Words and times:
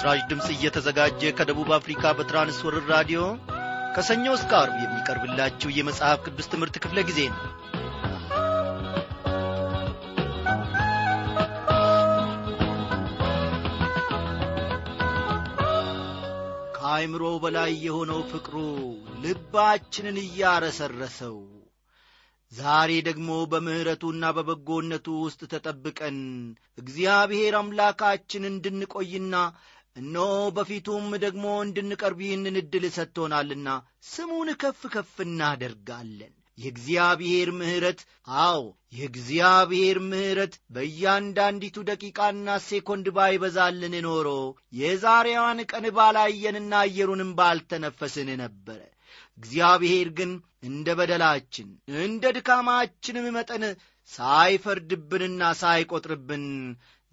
ይህ 0.00 0.04
በምስራች 0.04 0.28
ድምፅ 0.28 0.46
እየተዘጋጀ 0.52 1.30
ከደቡብ 1.38 1.70
አፍሪካ 1.76 2.12
በትራንስወርር 2.18 2.84
ራዲዮ 2.92 3.20
ከሰኞ 3.94 4.24
እስከ 4.36 4.52
አርብ 4.58 4.76
የሚቀርብላችሁ 4.82 5.68
የመጽሐፍ 5.72 6.20
ቅዱስ 6.26 6.46
ትምህርት 6.52 6.76
ክፍለ 6.84 6.98
ጊዜ 7.08 7.20
ነው። 7.28 7.40
ከአይምሮ 16.78 17.24
በላይ 17.44 17.72
የሆነው 17.86 18.22
ፍቅሩ 18.32 18.56
ልባችንን 19.24 20.18
እያረሰረሰው 20.24 21.38
ዛሬ 22.52 22.92
ደግሞ 23.06 23.30
በምሕረቱና 23.50 24.30
በበጎነቱ 24.36 25.08
ውስጥ 25.24 25.40
ተጠብቀን 25.52 26.16
እግዚአብሔር 26.78 27.54
አምላካችን 27.58 28.48
እንድንቆይና 28.48 29.34
እነሆ 29.96 30.26
በፊቱም 30.56 31.06
ደግሞ 31.22 31.46
እንድንቀርብ 31.64 32.20
ይህንን 32.24 32.58
ዕድል 32.60 32.84
ሰጥቶናልና 32.96 33.68
ስሙን 34.10 34.50
ከፍ 34.60 34.82
ከፍ 34.92 35.14
እናደርጋለን። 35.24 36.32
የእግዚአብሔር 36.58 37.48
ምሕረት 37.58 38.00
አዎ 38.42 38.62
የእግዚአብሔር 38.96 39.98
ምሕረት 40.08 40.54
በእያንዳንዲቱ 40.74 41.76
ደቂቃና 41.88 42.56
ሴኮንድ 42.66 43.06
ባይበዛልን 43.16 43.94
ኖሮ 44.06 44.28
የዛሬዋን 44.80 45.60
ቀን 45.70 45.86
ባላየንና 45.98 46.72
አየሩንም 46.82 47.30
ባልተነፈስን 47.38 48.30
ነበረ። 48.42 48.80
እግዚአብሔር 49.38 50.08
ግን 50.18 50.32
እንደ 50.64 50.88
በደላችን 50.98 51.68
እንደ 52.02 52.32
ድካማችንም 52.36 53.26
መጠን 53.36 53.64
ሳይፈርድብንና 54.10 55.42
ሳይቈጥርብን 55.58 56.44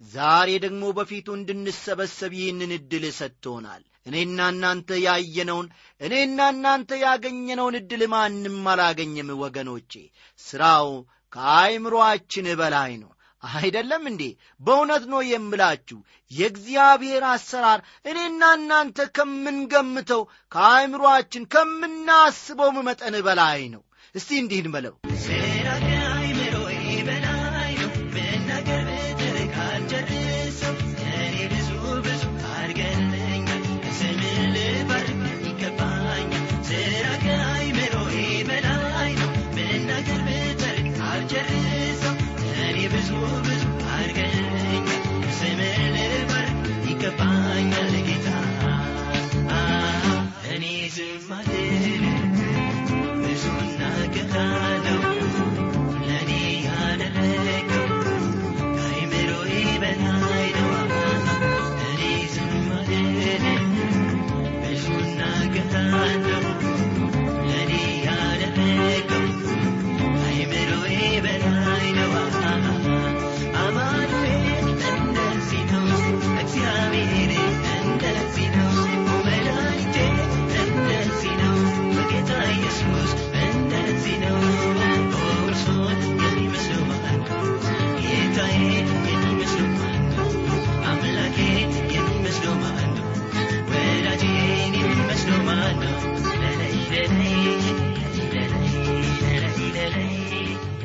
ዛሬ 0.02 0.48
ደግሞ 0.64 0.84
በፊቱ 0.96 1.28
እንድንሰበሰብ 1.36 2.32
ይህንን 2.38 2.72
ዕድል 2.76 3.04
ሰጥቶናል። 3.16 3.82
እኔና 4.06 4.40
እናንተ 4.52 4.90
ያየነውን 5.04 5.66
እኔና 6.00 6.38
እናንተ 6.52 6.90
ያገኘነውን 7.02 7.78
ዕድል 7.80 8.02
ማንም 8.12 8.58
አላገኘም 8.72 9.30
ወገኖቼ። 9.42 9.92
ሥራው 10.40 10.88
ከአይምሮአችን 11.32 12.46
በላይ 12.60 12.92
ነው። 13.02 13.10
አይደለም 13.42 14.04
እንዴ? 14.10 14.22
በእውነት 14.60 15.04
ነው 15.12 15.20
የምላችሁ። 15.26 15.98
የእግዚአብሔር 16.30 17.24
አሰራር 17.32 17.80
እኔና 18.04 18.42
እናንተ 18.58 19.06
ከምንገምተው 19.16 20.22
ከአይምሮአችን 20.52 21.44
ከምናስበውም 21.54 22.78
መጠን 22.88 23.16
በላይ 23.28 23.62
ነው። 23.74 23.82
እስቲ 24.14 24.30
እንዲህ 24.42 24.60
እንበለው 24.64 24.96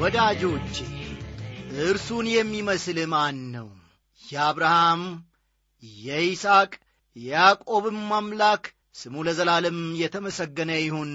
ወዳጆቼ 0.04 0.78
እርሱን 1.82 2.26
የሚመስል 2.30 2.98
ማን 3.06 3.38
ነው? 3.54 3.68
የአብርሃም 4.24 5.02
የይስሐቅ 6.04 6.72
የያዕቆብም 7.16 8.02
አምላክ 8.18 8.64
ስሙ 8.96 9.24
ለዘላለም 9.26 9.80
የተመሰገነ 10.02 10.72
ይሁን። 10.80 11.14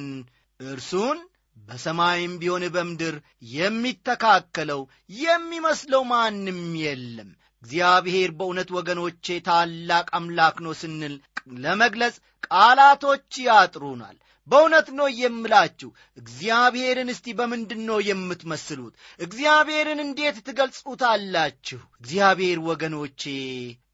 እርሱን 0.60 1.18
በሰማይም 1.56 2.34
ቢሆን 2.38 2.64
በምድር 2.68 3.16
የሚተካከለው 3.56 4.80
የሚመስለው 5.18 6.04
ማንም 6.04 6.62
የለም። 6.82 7.30
እግዚአብሔር 7.62 8.32
በእውነት 8.38 8.70
ወገኖቼ 8.70 9.38
ታላቅ 9.46 10.08
አምላክ 10.12 10.58
ነው 10.60 10.74
ስንል 10.80 11.16
ለመግለጽ 11.58 12.16
ቃላቶች 12.48 13.32
ያጥሩናል 13.46 14.16
በእውነት 14.48 14.88
ነው 14.98 15.08
የምላችሁ። 15.18 15.88
እግዚአብሔርን 16.18 17.08
እስቲ 17.14 17.34
በምንድን 17.38 17.80
ነው 17.86 17.98
የምትመስሉት? 18.08 18.94
እግዚአብሔርን 19.20 20.00
እንዴት 20.04 20.36
ትገልጹታላችሁ? 20.46 21.80
እግዚአብሔር 22.00 22.58
ወገኖቼ 22.68 23.22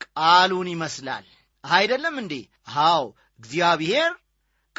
ቃሉን 0.06 0.68
ይመስላል። 0.74 1.24
አይደለም 1.64 2.16
እንዴ? 2.22 2.34
አዎ 2.84 3.04
እግዚአብሔር 3.40 4.10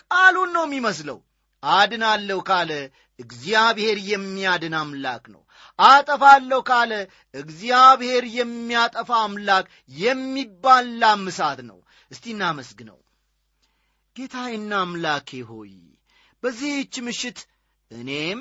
ቃሉን 0.02 0.52
ነው 0.56 0.66
የሚመስለው። 0.68 1.20
አድናለሁ 1.64 2.40
ካለ 2.44 2.72
እግዚአብሔር 3.20 3.98
የሚያድን 4.10 4.76
አምላክ 4.80 5.24
ነው። 5.34 5.42
አጠፋለሁ 5.80 6.60
ካለ 6.64 6.92
እግዚአብሔር 7.34 8.24
የሚያጠፋ 8.38 9.10
አምላክ 9.24 9.66
የሚባላም 10.00 11.24
እሳት 11.32 11.60
ነው። 11.70 11.80
እስቲ 12.12 12.26
እናመስግነው 12.34 12.98
ጌታዬና 14.16 14.74
አምላኬ 14.82 15.30
ሆይ 15.48 15.72
በዚህች 16.44 16.96
ምሽት 17.06 17.40
እኔም 17.92 18.40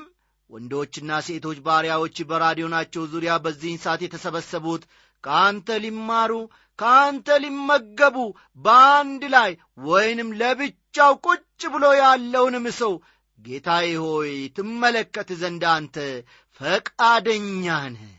ወንዶችና 0.51 1.11
ሴቶች 1.27 1.59
ባሪያዎች 1.67 2.17
በራዲዮናቸው 2.29 3.03
ዙሪያ 3.13 3.33
በዚህን 3.45 3.81
ሰዓት 3.85 4.03
የተሰበሰቡት 4.05 4.83
ከአንተ 5.25 5.79
ሊማሩ 5.85 6.33
ከአንተ 6.79 7.37
ሊመገቡ 7.45 8.17
በአንድ 8.59 9.23
ላይ 9.35 9.51
ወይንም 9.87 10.31
ለብቻው 10.41 11.13
ቁጭ 11.27 11.43
ብሎ 11.75 11.85
ያለውንም 12.01 12.67
ሰው 12.81 12.95
ጌታዬ 13.39 13.91
ሆይ 14.05 14.33
ትመለከት 14.57 15.31
ዘንድ 15.41 15.65
አንተ 15.73 15.97
ፈቃደኛ 16.61 17.65
ነህ። 17.95 18.13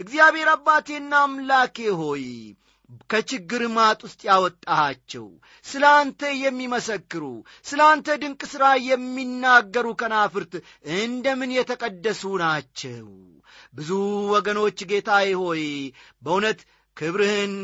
እግዚአብሔር 0.00 0.48
አባቴና 0.54 1.12
አምላኬ 1.26 1.76
ሆይ 2.00 2.24
ከችግር 3.10 3.62
ማጥ 3.74 3.98
ውስጥ 4.06 4.20
ያወጣሃቸው። 4.28 5.26
ስለ 5.66 5.84
አንተ 5.98 6.30
የሚመሰክሩ 6.40 7.24
ስለ 7.64 7.80
አንተ 7.88 8.16
ድንቅ 8.22 8.42
ሥራ 8.52 8.64
የሚናገሩ 8.88 9.86
ከናፍርት 10.00 10.54
እንደምን 10.98 11.50
የተቀደሱ 11.56 12.22
ናቸው? 12.44 13.06
ብዙ 13.74 13.90
ወገኖች 14.32 14.78
ጌታዬ 14.90 15.28
ሆይ 15.40 15.64
በእውነት 16.22 16.60
ክብርህን 16.96 17.54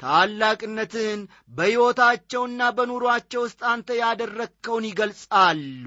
ታላቅነትህን 0.00 1.22
በሕይወታቸውና 1.56 2.60
በኑሮአቸው 2.76 3.40
ውስጥ 3.44 3.60
አንተ 3.72 3.88
ያደረግከውን 3.98 4.84
ይገልጻሉ 4.88 5.84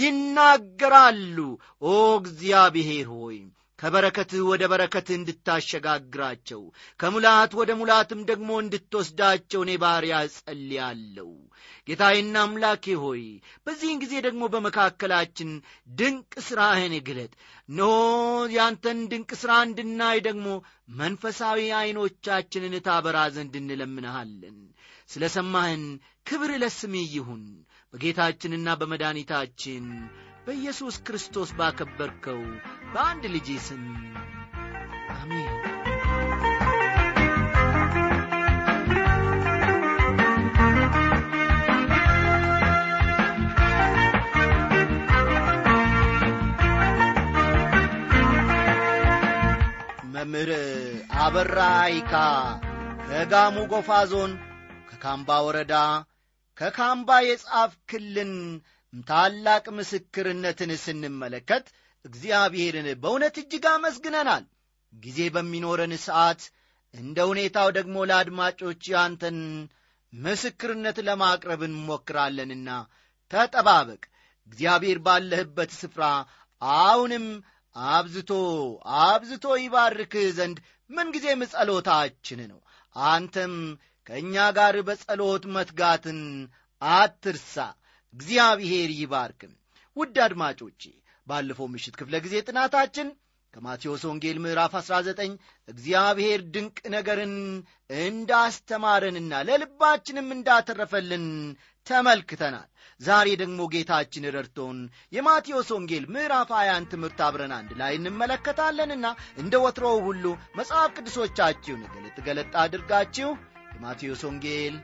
ይናገራሉ። 0.00 1.38
ኦ 1.84 1.94
እግዚአብሔር 2.20 3.08
ሆይ 3.14 3.38
ከበረከትህ 3.78 4.40
ወደ 4.48 4.62
በረከትህ 4.70 5.16
እንድታሸጋግራቸው 5.18 6.62
ከሙላት 7.00 7.52
ወደ 7.58 7.70
ሙላትም 7.80 8.22
ደግሞ 8.30 8.50
እንድትወስዳቸው 8.62 9.60
እኔ 9.64 9.72
ባሪያ 9.82 10.16
ጸልያለሁ 10.36 11.28
ጌታዬና 11.88 12.36
አምላኬ 12.44 12.84
ሆይ 13.02 13.22
በዚህን 13.66 14.00
ጊዜ 14.02 14.14
ደግሞ 14.26 14.42
በመካከላችን 14.54 15.50
ድንቅ 15.98 16.32
ሥራህን 16.46 16.94
ግለጥ። 17.06 17.30
እነሆ 17.68 17.92
ያንተን 18.54 18.98
ድንቅ 19.12 19.30
ሥራ 19.42 19.52
እንድናይ 19.66 20.18
ደግሞ 20.26 20.46
መንፈሳዊ 20.98 21.60
ዐይኖቻችንን 21.78 22.76
ታበራ 22.86 23.18
ዘንድ 23.36 23.56
እንለምንሃለን። 23.60 24.58
ስለ 25.10 25.24
ሰማህን 25.36 25.84
ክብር 26.26 26.52
ለስሜ 26.62 26.94
ይሁን። 27.14 27.44
በጌታችንና 27.94 28.68
በመድኃኒታችን 28.80 29.84
በኢየሱስ 30.46 30.96
ክርስቶስ 31.06 31.50
ባከበርከው 31.58 32.42
በአንድ 32.92 33.24
ልጅ 33.34 33.48
ስም 33.66 33.82
አሜን። 35.14 35.52
መምህር 50.12 50.50
አበራ 51.22 51.58
አይካ 51.82 52.12
ከጋሙ 53.06 53.56
ጎፋ 53.72 53.90
ዞን 54.10 54.32
ከካምባ 54.88 55.38
ወረዳ 55.46 55.74
ከካምባ 56.58 57.18
የጻፍክልን 57.26 58.32
ታላቅ 59.06 59.64
ምስክርነትን 59.78 60.70
ስንመለከት 60.84 61.66
እግዚአብሔርን 62.08 62.88
በእውነት 63.02 63.36
እጅግ 63.42 63.64
አመስግነናል። 63.72 64.44
ጊዜ 64.92 65.18
በሚኖረን 65.34 65.94
ሰዓት 66.04 66.42
እንደ 66.94 67.18
ሁኔታው 67.30 67.68
ደግሞ 67.78 67.96
ለአድማጮች 68.10 68.82
ያንተን 68.92 69.38
ምስክርነት 70.12 70.98
ለማቅረብ 71.08 71.62
እንሞክራለንና 71.66 72.68
ተጠባበቅ። 73.30 74.02
እግዚአብሔር 74.48 74.98
ባለህበት 75.06 75.70
ስፍራ 75.80 76.04
አሁንም 76.80 77.26
አብዝቶ 77.76 78.30
አብዝቶ 79.04 79.46
ይባርክህ 79.62 80.28
ዘንድ 80.38 80.58
ምንጊዜም 80.90 81.42
ጸሎታችን 81.52 82.40
ነው። 82.52 82.60
አንተም 82.96 83.54
ከእኛ 84.06 84.34
ጋር 84.58 84.76
በጸሎት 84.88 85.44
መትጋትን 85.54 86.20
አትርሳ። 86.82 87.56
እግዚአብሔር 88.14 88.90
ይባርክም። 89.00 89.52
ውድ 89.96 90.16
አድማጮቼ 90.26 90.82
ባለፈው 91.28 91.66
ምሽት 91.72 91.96
ክፍለ 92.00 92.16
ጊዜ 92.24 92.36
ጥናታችን 92.48 93.08
ከማቴዎስ 93.54 94.02
ወንጌል 94.08 94.38
ምዕራፍ 94.44 94.72
19 94.78 95.36
እግዚአብሔር 95.68 96.40
ድንቅ 96.54 96.76
ነገርን 96.94 97.32
እንዳስተማረንና 98.02 99.40
ለልባችንም 99.48 100.28
እንዳተረፈልን 100.36 101.24
ተመልክተናል። 101.86 102.66
ዛሬ 103.00 103.28
ደግሞ 103.42 103.60
ጌታችን 103.74 104.24
ረድቶን 104.36 104.78
የማቴዎስ 105.12 105.68
ወንጌል 105.76 106.04
ምዕራፍ 106.14 106.50
20 106.56 106.90
ትምህርት 106.92 107.20
አብረን 107.26 107.54
አንድ 107.58 107.70
ላይ 107.80 107.94
እንመለከታለንና 107.98 109.06
እንደ 109.42 109.54
ወትሮው 109.64 109.98
ሁሉ 110.08 110.24
መጽሐፍ 110.58 110.90
ቅዱሶቻችሁን 110.96 111.82
ገለጥ 111.94 112.18
ገለጥ 112.28 112.52
አድርጋችሁ 112.64 113.30
የማቴዎስ 113.74 114.24
ወንጌል 114.28 114.76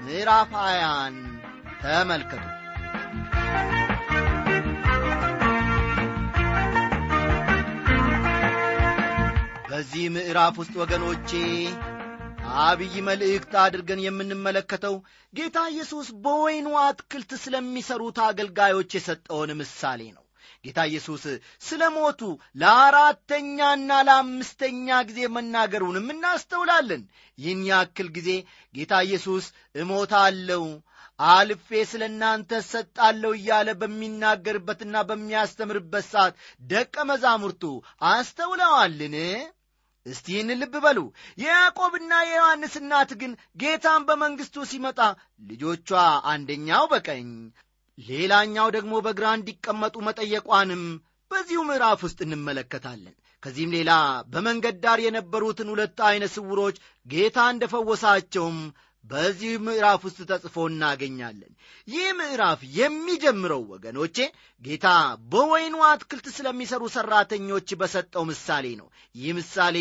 ምዕራፍ 0.00 0.52
20 0.62 1.22
ተመልከቱ። 1.82 2.46
በዚህ 9.80 10.06
ምዕራፍ 10.14 10.54
ውስጥ 10.60 10.74
ወገኖቼ 10.80 11.30
አብይ 12.62 12.94
መልእክት 13.06 13.52
አድርገን 13.62 14.00
የምንመለከተው 14.04 14.94
ጌታ 15.32 15.58
ኢየሱስ 15.72 16.08
በወይኑ 16.24 16.66
አትክልት 16.80 17.30
ስለሚሠሩት 17.42 18.18
አገልጋዮች 18.26 18.90
የሰጠውን 18.96 19.50
ምሳሌ 19.60 20.00
ነው። 20.16 20.24
ጌታ 20.64 20.84
ኢየሱስ 20.90 21.22
ስለ 21.60 21.82
ሞቱ 21.94 22.20
ለአራተኛና 22.62 24.00
ለአምስተኛ 24.08 24.98
ጊዜ 25.10 25.28
መናገሩንም 25.36 26.10
እናስተውላለን። 26.14 27.04
ይህን 27.38 27.62
ያክል 27.70 28.10
ጊዜ 28.18 28.28
ጌታ 28.74 29.00
ኢየሱስ 29.06 29.46
እሞታለሁ 29.82 30.64
አልፌ 31.28 31.80
ስለ 31.88 32.02
እናንተ 32.12 32.60
እሰጣለሁ 32.62 33.32
እያለ 33.38 33.70
በሚናገርበትና 33.80 35.04
በሚያስተምርበት 35.08 36.06
ሰዓት 36.12 36.36
ደቀ 36.66 37.04
መዛሙርቱ 37.10 37.64
አስተውለዋልን? 38.10 39.16
እስቲ 40.10 40.26
ይህን 40.34 40.50
ልብ 40.60 40.74
በሉ። 40.84 40.98
የያዕቆብና 41.42 42.12
የዮሐንስ 42.24 42.74
እናት 42.80 43.10
ግን 43.20 43.32
ጌታን 43.62 44.04
በመንግሥቱ 44.08 44.66
ሲመጣ 44.70 44.98
ልጆቿ 45.50 45.90
አንደኛው 46.32 46.84
በቀኝ 46.92 47.28
ሌላኛው 47.98 48.68
ደግሞ 48.76 48.94
በግራ 49.06 49.26
እንዲቀመጡ 49.38 49.96
መጠየቋንም 50.06 50.84
በዚሁ 51.30 51.60
ምዕራፍ 51.68 52.00
ውስጥ 52.06 52.18
እንመለከታለን። 52.26 53.14
ከዚህም 53.42 53.74
ሌላ 53.76 53.90
በመንገድ 54.32 54.76
ዳር 54.82 54.98
የነበሩትን 55.02 55.68
ሁለት 55.72 55.98
ዐይነ 56.08 56.24
ስውሮች 56.34 56.76
ጌታ 57.06 57.38
እንደ 57.52 57.64
ፈወሳቸውም 57.72 58.58
በዚህ 59.04 59.52
ምዕራፍ 59.66 60.00
ውስጥ 60.06 60.20
ተጽፎ 60.30 60.56
እናገኛለን። 60.70 61.52
ይህ 61.88 62.06
ምዕራፍ 62.18 62.60
የሚጀምረው 62.76 63.62
ወገኖቼ 63.72 64.16
ጌታ 64.62 64.86
በወይኑ 65.32 65.76
አትክልት 65.88 66.26
ስለሚሰሩ 66.36 66.82
ሠራተኞች 66.94 67.68
በሰጠው 67.80 68.24
ምሳሌ 68.30 68.66
ነው። 68.80 68.88
ይህ 69.14 69.30
ምሳሌ 69.38 69.76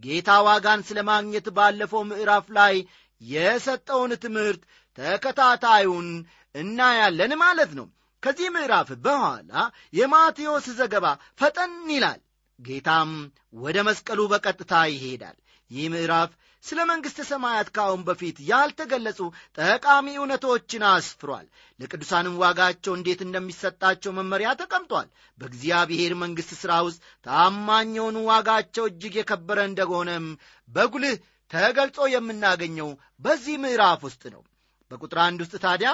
ጌታ 0.00 0.38
ዋጋን 0.46 0.82
ስለ 0.88 0.98
ማግኘት 1.10 1.48
ባለፈው 1.56 2.04
ምዕራፍ 2.10 2.46
ላይ 2.58 2.76
የሰጠውን 3.20 4.12
ትምህርት 4.22 4.62
ተከታታዩን 4.98 6.08
እናያለን 6.54 7.32
ማለት 7.42 7.72
ነው። 7.78 7.88
ከዚህ 8.22 8.48
ምዕራፍ 8.54 8.88
በኋላ 9.04 9.52
የማቴዎስ 9.92 10.66
ዘገባ 10.80 11.06
ፈጠን 11.40 11.74
ይላል። 11.92 12.20
ጌታም 12.58 13.10
ወደ 13.58 13.78
መስቀሉ 13.88 14.20
በቀጥታ 14.32 14.72
ይሄዳል። 14.92 15.36
ይህ 15.70 15.86
ምዕራፍ 15.92 16.30
ስለ 16.64 16.80
መንግሥተ 16.88 17.20
ሰማያት 17.28 17.68
ከአሁን 17.74 18.02
በፊት 18.06 18.36
ያልተገለጹ 18.48 19.20
ጠቃሚ 19.58 20.06
እውነቶችን 20.16 20.82
አስፍሯል። 20.88 21.46
ለቅዱሳንም 21.80 22.34
ዋጋቸው 22.42 22.92
እንዴት 22.96 23.20
እንደሚሰጣቸው 23.26 24.12
መመሪያ 24.18 24.50
ተቀምጧል። 24.60 25.08
በእግዚአብሔር 25.38 26.14
መንግሥት 26.22 26.52
ሥራ 26.60 26.72
ውስጥ 26.88 27.00
ታማኝ 27.26 27.94
ዋጋቸው 28.26 28.86
እጅግ 28.90 29.16
የከበረ 29.18 29.58
እንደሆነም 29.68 30.26
በጉልህ 30.68 31.16
ተገልጾ 31.50 31.98
የምናገኘው 32.12 32.90
በዚህ 33.20 33.56
ምዕራፍ 33.62 34.00
ውስጥ 34.08 34.22
ነው። 34.34 34.42
በቁጥር 34.90 35.18
አንድ 35.24 35.40
ውስጥ 35.44 35.56
ታዲያ 35.64 35.90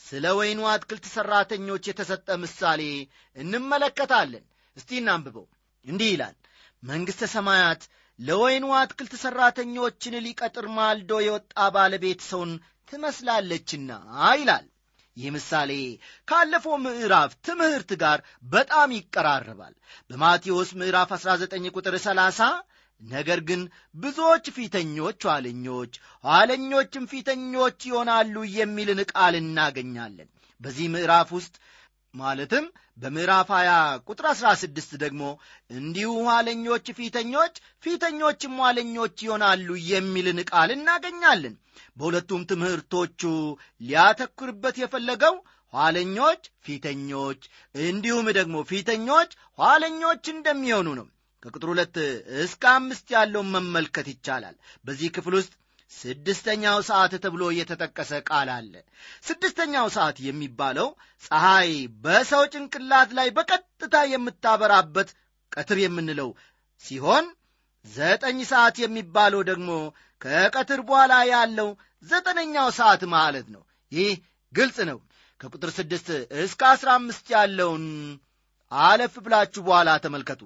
ስለ 0.00 0.26
ወይኑ 0.38 0.60
አትክልት 0.70 1.04
ሠራተኞች 1.14 1.84
የተሰጠ 1.88 2.28
ምሳሌ 2.42 2.82
እንመለከታለን። 3.36 4.44
እስቲ 4.76 4.90
እናንብበው። 5.00 5.46
እንዲህ 5.86 6.08
ይላል 6.12 6.36
መንግሥተ 6.82 7.24
ሰማያት 7.34 7.82
ለወይኑ 8.22 8.66
አትክልት 8.78 9.14
ሠራተኞችን 9.22 10.14
ሊቀጥር 10.24 10.66
ማልዶ 10.76 11.12
የወጣ 11.24 11.54
ባለቤት 11.74 12.20
ሰውን 12.28 12.50
ትመስላለችና 12.88 13.90
ይላል። 14.34 14.66
ይህ 15.16 15.30
ምሳሌ 15.34 15.70
ካለፈው 16.28 16.74
ምዕራፍ 16.84 17.32
ትምህርት 17.46 17.90
ጋር 18.02 18.18
በጣም 18.52 18.90
ይቀራረባል። 18.96 19.74
በማቴዎስ 20.10 20.70
ምዕራፍ 20.80 21.10
19 21.16 21.72
ቁጥር 21.74 21.96
30 22.04 22.48
ነገር 23.00 23.40
ግን 23.48 23.60
ብዙዎች 23.94 24.46
ፊተኞች 24.56 25.20
ኋለኞች፣ 25.28 25.92
ኋለኞችም 26.24 27.08
ፊተኞች 27.12 27.78
ይሆናሉ 27.88 28.44
የሚልን 28.56 29.00
ቃል 29.12 29.36
እናገኛለን። 29.40 30.28
በዚህ 30.60 30.86
ምዕራፍ 30.94 31.30
ውስጥ 31.38 31.54
ማለትም 32.14 32.64
በምዕራፍ 32.98 33.50
20 33.52 33.76
ቁጥር 34.08 34.26
16 34.30 34.96
ደግሞ 35.02 35.22
እንዲሁ 35.70 36.10
ኋለኞች 36.26 36.86
ፊተኞች፣ 36.98 37.54
ፊተኞችም 37.84 38.58
ኋለኞች 38.62 39.14
ይሆናሉ 39.26 39.68
የሚልን 39.90 40.40
ቃል 40.50 40.70
እናገኛለን። 40.76 41.54
በሁለቱም 41.96 42.42
ትምህርቶቹ 42.50 43.22
ሊያተኩርበት 43.82 44.76
የፈለገው 44.80 45.34
ኋለኞች 45.72 46.42
ፊተኞች፣ 46.64 47.40
እንዲሁም 47.84 48.28
ደግሞ 48.38 48.56
ፊተኞች 48.70 49.30
ኋለኞች 49.58 50.24
እንደሚሆኑ 50.34 50.88
ነው። 51.00 51.06
ከቁጥር 51.42 51.68
ሁለት 51.70 51.96
እስከ 52.42 52.64
አምስት 52.72 53.06
ያለውን 53.14 53.48
መመልከት 53.54 54.06
ይቻላል። 54.12 54.56
በዚህ 54.84 55.08
ክፍል 55.16 55.34
ውስጥ 55.38 55.52
ስድስተኛው 55.92 56.78
ሰዓት 56.88 57.12
ተብሎ 57.24 57.42
የተጠቀሰ 57.56 58.12
ቃል 58.28 58.48
አለ። 58.54 58.72
ስድስተኛው 59.26 59.86
ሰዓት 59.96 60.16
የሚባለው 60.26 60.88
ፀሐይ 61.22 61.72
በሰው 62.04 62.42
ጭንቅላት 62.52 63.10
ላይ 63.18 63.28
በቀጥታ 63.36 63.96
የምታበራበት 64.12 65.10
ቀትር 65.52 65.78
የምንለው 65.82 66.30
ሲሆን 66.84 67.26
ዘጠኝ 67.84 68.38
ሰዓት 68.50 68.76
የሚባለው 68.82 69.40
ደግሞ 69.50 69.70
ከቀትር 70.20 70.80
በኋላ 70.88 71.14
ያለው 71.32 71.68
ዘጠነኛው 72.04 72.68
ሰዓት 72.78 73.02
ማለት 73.14 73.46
ነው። 73.54 73.62
ይህ 73.92 74.12
ግልጽ 74.52 74.78
ነው። 74.90 74.98
ከቁጥር 75.40 75.70
ስድስት 75.76 76.08
እስከ 76.42 76.62
አስራ 76.72 76.88
አምስት 76.98 77.26
ያለውን 77.34 77.84
አለፍ 78.72 79.14
ብላችሁ 79.24 79.62
በኋላ 79.66 79.90
ተመልከቱ። 80.04 80.42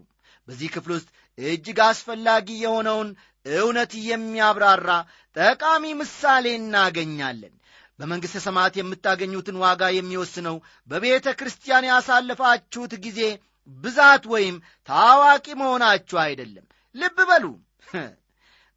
በዚህ 0.49 0.69
ክፍል 0.75 0.93
ውስጥ 0.97 1.09
እጅግ 1.39 1.79
አስፈላጊ 1.87 2.49
የሆነውን 2.61 3.09
እውነት 3.57 3.93
የሚያብራራ 4.07 4.91
ጠቃሚ 5.37 5.85
ምሳሌ 6.01 6.47
እናገኛለን። 6.59 7.55
በመንግሥተ 7.99 8.39
ሰማያት 8.45 8.75
የምታገኙትን 8.79 9.57
ዋጋ 9.63 9.83
የሚወስነው 9.97 10.57
በቤተ 10.89 11.27
ክርስቲያን 11.39 11.89
ያሳለፋችሁት 11.91 12.95
ጊዜ 13.07 13.21
ብዛት 13.69 14.25
ወይም 14.33 14.57
ታዋቂ 14.89 15.47
መሆናችሁ 15.61 16.19
አይደለም። 16.25 16.67
ልብ 16.95 17.19
በሉ። 17.31 17.45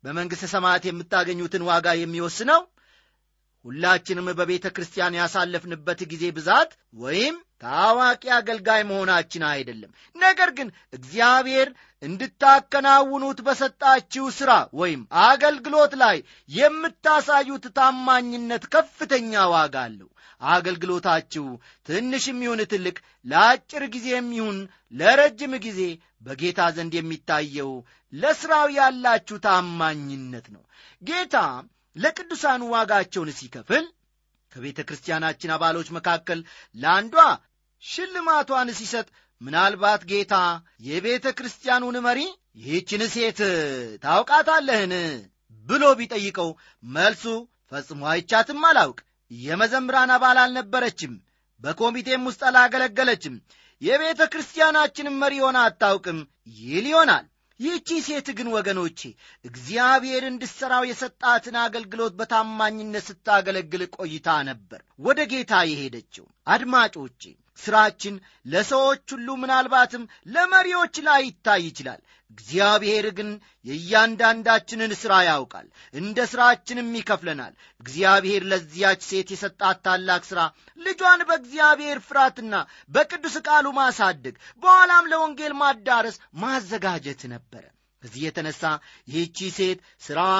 በመንግሥተ 0.03 0.47
ሰማያት 0.53 0.83
የምታገኙትን 0.87 1.63
ዋጋ 1.69 1.87
የሚወስነው 1.99 2.61
ሁላችንም 3.65 4.27
በቤተ 4.37 4.67
ክርስቲያን 4.75 5.17
ያሳለፍንበት 5.17 6.01
ጊዜ 6.11 6.25
ብዛት 6.35 6.71
ወይም 6.97 7.35
ታዋቂ 7.63 8.23
አገልጋይ 8.35 8.81
መሆናችን 8.89 9.43
አይደለም። 9.49 9.91
ነገር 10.15 10.49
ግን 10.57 10.67
እግዚአብሔር 10.93 11.69
እንድታከናውኑት 12.03 13.39
በሰጣችሁ 13.41 14.25
ሥራ 14.37 14.51
ወይም 14.73 15.01
አገልግሎት 15.25 15.93
ላይ 16.03 16.17
የምታሳዩት 16.49 17.65
ታማኝነት 17.77 18.65
ከፍተኛ 18.73 19.41
ዋጋ 19.53 19.75
አለው። 19.85 20.09
አገልግሎታችሁ 20.41 21.45
ትንሽም 21.87 22.37
ይሁን 22.41 22.61
ትልቅ፣ 22.71 22.97
ለአጭር 23.25 23.83
ጊዜም 23.95 24.29
ይሁን 24.33 24.59
ለረጅም 24.93 25.53
ጊዜ 25.65 25.81
በጌታ 26.21 26.61
ዘንድ 26.75 26.93
የሚታየው 26.97 27.71
ለሥራው 28.13 28.67
ያላችሁ 28.77 29.37
ታማኝነት 29.39 30.47
ነው። 30.55 30.63
ጌታ 31.01 31.35
ለቅዱሳኑ 31.95 32.61
ዋጋቸውን 32.73 33.29
ሲከፍል 33.39 33.85
ከቤተ 34.51 34.79
ክርስቲያናችን 34.89 35.53
አባሎች 35.55 35.87
መካከል 35.97 36.39
ለአንዷ 36.75 37.15
ሽልማቷን 37.83 38.69
ሲሰጥ 38.79 39.07
ምናልባት 39.41 40.01
ጌታ 40.09 40.35
የቤተ 40.81 41.27
ክርስቲያኑን 41.37 41.97
መሪ 42.07 42.19
ይህችን 42.61 43.01
ሴት 43.13 43.39
ታውቃታለህን? 44.03 44.93
ብሎ 45.67 45.83
ቢጠይቀው 45.99 46.49
መልሱ 46.83 47.23
ፈጽሞ 47.71 48.01
አይቻትም 48.11 48.61
አላውቅ፣ 48.69 48.99
የመዘምራን 49.31 50.11
አባል 50.15 50.37
አልነበረችም፣ 50.43 51.13
በኮሚቴም 51.63 52.25
ውስጥ 52.29 52.41
አላገለገለችም፣ 52.49 53.35
የቤተ 53.81 54.21
ክርስቲያናችንም 54.33 55.19
መሪ 55.21 55.35
ሆና 55.43 55.57
አታውቅም። 55.67 56.19
ይል 56.61 56.85
ይሆናል። 56.91 57.25
ይህቺ 57.59 57.89
ሴት 58.03 58.27
ግን 58.37 58.47
ወገኖቼ 58.53 58.99
እግዚአብሔር 59.45 60.23
እንድሠራው 60.27 60.83
የሰጣትን 60.87 61.55
አገልግሎት 61.63 62.13
በታማኝነት 62.19 63.05
ስታገለግል 63.09 63.83
ቆይታ 63.97 64.37
ነበር 64.49 64.81
ወደ 64.99 65.19
ጌታ 65.31 65.53
የሄደችው። 65.69 66.25
አድማጮቼ 66.47 67.23
ሥራችን 67.59 68.15
ለሰዎች 68.45 69.05
ሁሉ 69.13 69.29
ምናልባትም 69.41 70.03
ለመሪዎች 70.29 70.95
ላይ 71.07 71.21
ይታይ 71.25 71.61
ይችላል። 71.65 72.01
እግዚአብሔር 72.31 73.05
ግን 73.17 73.29
የእያንዳንዳችንን 73.69 74.91
ሥራ 74.99 75.13
ያውቃል፣ 75.27 75.65
እንደ 75.93 76.27
ሥራችንም 76.31 76.93
ይከፍለናል። 76.97 77.53
እግዚአብሔር 77.81 78.43
ለዚያች 78.51 79.01
ሴት 79.07 79.29
የሰጣት 79.33 79.79
ታላቅ 79.85 80.21
ሥራ 80.29 80.41
ልጇን 80.79 81.21
በእግዚአብሔር 81.29 81.99
ፍርሃትና 82.07 82.53
በቅዱስ 82.91 83.35
ቃሉ 83.47 83.67
ማሳደግ፣ 83.79 84.35
በኋላም 84.63 85.09
ለወንጌል 85.11 85.55
ማዳረስ 85.61 86.17
ማዘጋጀት 86.43 87.23
ነበረ። 87.33 87.65
ከዚህ 88.03 88.21
የተነሳ 88.25 88.63
ይህቺ 89.07 89.37
ሴት 89.55 89.79
ሥራዋ 90.01 90.35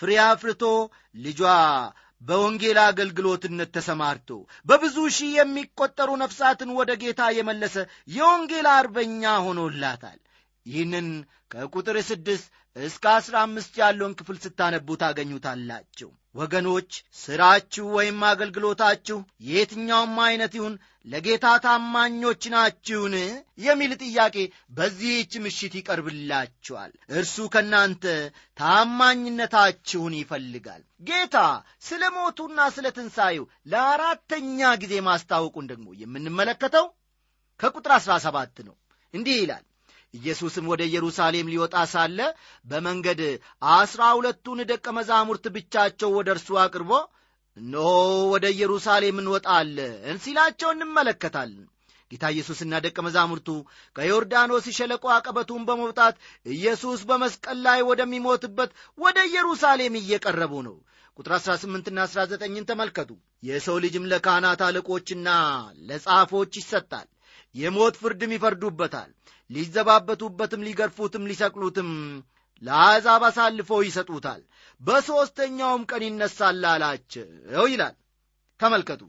ፍሬ 0.00 0.10
አፍርቶ 0.24 0.62
ልጇ 1.18 1.40
በወንጌል 2.24 2.78
አገልግሎትነት 2.82 3.70
ተሰማርቶ 3.76 4.28
በብዙ 4.66 4.96
ሺህ 5.16 5.32
የሚቆጠሩ 5.38 6.10
ነፍሳትን 6.22 6.70
ወደ 6.78 6.92
ጌታ 7.02 7.22
የመለሰ 7.38 7.76
የወንጌል 8.08 8.68
አርበኛ 8.74 9.32
ሆኖላታል። 9.46 10.18
ይህንን 10.66 11.08
ከቁጥር 11.50 11.96
ስድስት 12.06 12.46
እስከ 12.76 13.04
አስራ 13.16 13.34
አምስት 13.46 13.74
ያለውን 13.80 14.14
ክፍል 14.18 14.36
ስታነቡ 14.44 14.96
ታገኙታላችሁ። 15.00 16.08
ወገኖች 16.34 16.90
ሥራችሁ 17.18 17.84
ወይም 17.96 18.18
አገልግሎታችሁ 18.28 19.18
የየትኛውም 19.44 20.16
ዐይነት 20.24 20.54
ይሁን 20.58 20.74
ለጌታ 21.06 21.46
ታማኞች 21.64 22.42
ናችሁን 22.52 23.14
የሚል 23.64 23.92
ጥያቄ 24.02 24.36
በዚህች 24.70 25.32
ምሽት 25.44 25.74
ይቀርብላችኋል። 25.78 26.92
እርሱ 27.12 27.46
ከእናንተ 27.54 28.04
ታማኝነታችሁን 28.58 30.16
ይፈልጋል። 30.18 30.82
ጌታ 31.02 31.36
ስለ 31.82 32.02
ሞቱና 32.16 32.66
ስለ 32.76 32.88
ትንሣኤው 32.96 33.44
ለአራተኛ 33.66 34.72
ጊዜ 34.82 34.94
ማስታወቁን 35.08 35.68
ደግሞ 35.72 35.86
የምንመለከተው 36.02 36.88
ከቁጥር 37.60 37.94
አሥራ 37.96 38.12
ሰባት 38.26 38.58
ነው። 38.68 38.76
እንዲህ 39.14 39.36
ይላል 39.40 39.64
ኢየሱስም 40.14 40.66
ወደ 40.72 40.82
ኢየሩሳሌም 40.88 41.50
ሊወጣ 41.52 41.76
ሳለ 41.92 42.18
በመንገድ 42.66 43.20
አስራ 43.74 44.02
ሁለቱን 44.16 44.60
ደቀ 44.70 44.86
መዛሙርት 44.98 45.46
ብቻቸው 45.56 46.10
ወደ 46.18 46.28
እርሱ 46.36 46.58
አቅርቦ 46.64 46.92
እነሆ 47.56 47.88
ወደ 48.32 48.44
ኢየሩሳሌም 48.54 49.18
እንወጣለን 49.20 50.16
ሲላቸው 50.22 50.70
እንመለከታለን። 50.74 51.66
ጌታ 52.10 52.24
ኢየሱስና 52.34 52.80
ደቀ 52.84 52.98
መዛሙርቱ 53.06 53.48
ከዮርዳኖስ 53.96 54.66
ሸለቆ 54.78 55.04
አቀበቱን 55.14 55.62
በመውጣት 55.68 56.16
ኢየሱስ 56.46 57.00
በመስቀል 57.08 57.58
ላይ 57.66 57.80
ወደሚሞትበት 57.88 58.70
ወደ 58.98 59.18
ኢየሩሳሌም 59.30 59.96
እየቀረቡ 60.00 60.52
ነው። 60.68 60.76
ቁጥር 61.18 61.32
18ና 61.38 61.98
19ን 62.08 62.68
ተመልከቱ። 62.70 63.10
የሰው 63.42 63.76
ልጅም 63.84 64.08
ለካህናት 64.12 64.62
አለቆችና 64.66 65.28
ለጻፎች 65.88 66.52
ይሰጣል፣ 66.60 67.08
የሞት 67.54 67.94
ፍርድም 68.00 68.32
ይፈርዱበታል 68.34 69.10
ሊዘባበቱበትም 69.50 70.64
ሊገርፉትም 70.66 71.26
ሊሰቅሉትም 71.30 71.90
ለአሕዛብ 72.62 73.22
አሳልፈው 73.28 73.80
ይሰጡታል፣ 73.86 74.40
በሦስተኛውም 74.80 75.82
ቀን 75.90 76.02
ይነሳል 76.06 76.62
አላቸው 76.70 77.26
ይላል። 77.72 77.94
ተመልከቱ 78.60 79.02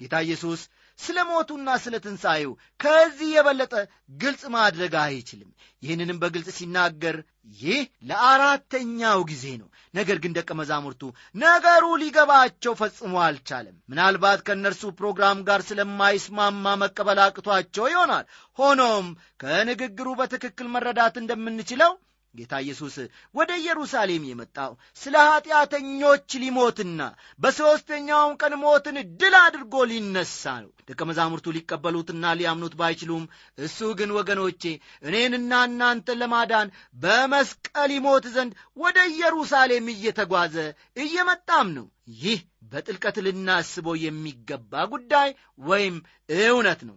ጌታ 0.00 0.14
ኢየሱስ 0.26 0.60
ስለ 1.02 1.18
ሞቱና 1.28 1.68
ስለ 1.82 1.94
ትንሣኤው 2.04 2.52
ከዚህ 2.80 3.30
የበለጠ 3.34 3.74
ግልጽ 4.16 4.42
ማድረግ 4.54 4.94
አይችልም። 5.02 5.50
ይህንንም 5.82 6.20
በግልጽ 6.22 6.48
ሲናገር 6.56 7.16
ይህ 7.60 7.80
ለአራተኛው 8.08 9.20
ጊዜ 9.30 9.44
ነው። 9.60 9.68
ነገር 9.94 10.18
ግን 10.24 10.36
ደቀ 10.36 10.50
መዛሙርቱ 10.58 11.02
ነገሩ 11.36 11.84
ሊገባቸው 12.02 12.74
ፈጽሞ 12.80 13.14
አልቻለም። 13.24 13.76
ምናልባት 13.88 14.40
ከእነርሱ 14.46 14.92
ፕሮግራም 15.00 15.40
ጋር 15.48 15.62
ስለማይስማማ 15.68 16.74
መቀበል 16.82 17.20
አቅቷቸው 17.24 17.86
ይሆናል። 17.88 18.24
ሆኖም 18.58 19.08
ከንግግሩ 19.42 20.08
በትክክል 20.20 20.68
መረዳት 20.68 21.16
እንደምንችለው 21.22 21.92
ጌታ 22.34 22.60
ኢየሱስ 22.64 22.94
ወደ 23.34 23.50
ኢየሩሳሌም 23.60 24.22
የመጣው 24.28 24.70
ስለ 25.00 25.14
ኀጢአተኞች 25.26 26.28
ሊሞትና 26.42 27.00
በሦስተኛውም 27.38 28.36
ቀን 28.42 28.54
ሞትን 28.62 28.96
ድል 29.20 29.34
አድርጎ 29.40 29.74
ሊነሳ 29.90 30.52
ነው። 30.62 30.70
ደቀ 30.88 31.00
መዛሙርቱ 31.10 31.54
ሊቀበሉትና 31.56 32.32
ሊያምኑት 32.38 32.74
ባይችሉም 32.80 33.24
እሱ 33.58 33.90
ግን 33.98 34.12
ወገኖቼ 34.18 34.62
እኔንና 35.06 35.52
እናንተን 35.68 36.20
ለማዳን 36.22 36.72
በመስቀል 37.02 37.92
ይሞት 37.96 38.26
ዘንድ 38.34 38.54
ወደ 38.76 38.98
ኢየሩሳሌም 39.12 39.88
እየተጓዘ 39.94 40.56
እየመጣም 41.04 41.68
ነው። 41.76 41.86
ይህ 42.22 42.40
በጥልቀት 42.72 43.16
ልናስበው 43.24 43.96
የሚገባ 44.02 44.84
ጉዳይ 44.92 45.28
ወይም 45.64 45.96
እውነት 46.40 46.80
ነው። 46.88 46.96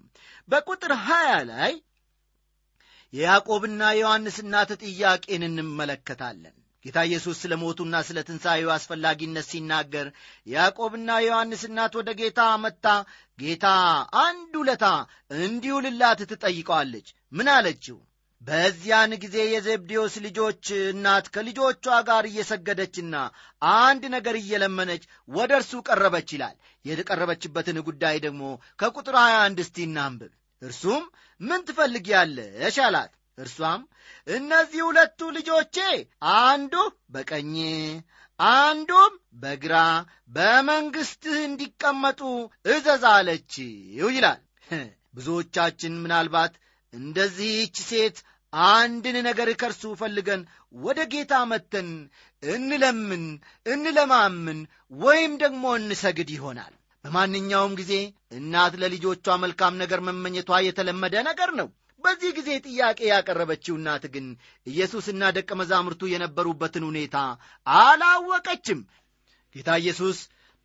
በቁጥር 0.50 0.94
ሀያ 1.06 1.32
ላይ 1.52 1.74
የያዕቆብና 3.16 3.82
የዮሐንስ 3.94 4.38
እናት 4.42 4.72
ጥያቄን 4.84 5.44
እንመለከታለን። 5.48 6.56
ጌታ 6.86 7.00
ኢየሱስ 7.08 7.38
ስለ 7.44 7.54
ሞቱና 7.62 7.96
ስለ 8.08 8.20
ትንሣኤው 8.28 8.70
አስፈላጊነት 8.74 9.46
ሲናገር 9.52 10.08
የያዕቆብና 10.48 11.10
የዮሐንስ 11.20 11.62
እናት 11.70 11.94
ወደ 12.00 12.10
ጌታ 12.20 12.42
መጥታ 12.64 12.88
ጌታ 13.40 13.68
አንድ 14.24 14.54
ውለታ 14.62 14.86
እንዲውልላት 15.40 16.22
ትጠይቀዋለች። 16.32 17.08
ምን 17.32 17.50
አለችው? 17.56 17.98
በዚያን 18.42 19.12
ጊዜ 19.24 19.38
የዘብዴዎስ 19.48 20.16
ልጆች 20.26 20.64
እናት 20.90 21.26
ከልጆቿ 21.36 21.86
ጋር 22.10 22.26
እየሰገደችና 22.28 23.16
አንድ 23.80 24.04
ነገር 24.16 24.36
እየለመነች 24.38 25.04
ወደ 25.30 25.52
እርሱ 25.60 25.82
ቀረበች 25.88 26.32
ይላል። 26.36 26.56
የቀረበችበትን 26.86 27.78
ጉዳይ 27.88 28.18
ደግሞ 28.26 28.44
ከቁጥር 28.80 29.18
21 29.22 29.64
እስቲ 29.64 29.78
እናንብብ። 29.88 30.34
እርሱም 30.62 31.04
ምን 31.42 31.62
ትፈልጊያለሽ 31.68 32.78
አላት። 32.86 33.12
እርሷም 33.38 33.82
እነዚህ 34.28 34.82
ሁለቱ 34.86 35.20
ልጆቼ 35.38 35.78
አንዱ 36.40 36.74
በቀኝ 37.10 37.56
አንዱም 38.40 39.14
በግራ 39.42 39.76
በመንግሥትህ 40.30 41.38
እንዲቀመጡ 41.44 42.22
እዘዝ 42.68 43.04
አለችው 43.12 43.72
ይላል። 44.16 44.42
ብዙዎቻችን 45.16 45.94
ምናልባት 46.04 46.54
እንደዚህች 46.94 47.76
ሴት 47.90 48.18
አንድን 48.54 49.18
ነገር 49.28 49.50
ከእርሱ 49.62 49.84
ፈልገን 50.02 50.42
ወደ 50.78 51.00
ጌታ 51.14 51.34
መተን 51.52 51.90
እንለምን፣ 52.44 53.26
እንለማምን 53.66 54.60
ወይም 55.00 55.34
ደግሞ 55.44 55.64
እንሰግድ 55.80 56.30
ይሆናል። 56.36 56.75
በማንኛውም 57.06 57.74
ጊዜ 57.80 57.94
እናት 58.38 58.74
ለልጆቿ 58.82 59.26
መልካም 59.42 59.74
ነገር 59.82 60.00
መመኘቷ 60.08 60.60
የተለመደ 60.66 61.16
ነገር 61.28 61.50
ነው። 61.60 61.68
በዚህ 62.04 62.32
ጊዜ 62.38 62.50
ጥያቄ 62.66 63.00
ያቀረበችው 63.10 63.76
እናት 63.80 64.04
ግን 64.14 64.26
ኢየሱስና 64.68 65.30
ደቀ 65.38 65.50
መዛሙርቱ 65.60 66.02
የነበሩበትን 66.12 66.84
ሁኔታ 66.90 67.18
አላወቀችም። 67.68 68.80
ጌታ 69.56 69.70
ኢየሱስ 69.82 70.18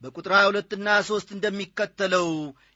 በቁጥር 0.03 0.33
22ና 0.39 0.89
3 1.09 1.33
እንደሚከተለው 1.37 2.29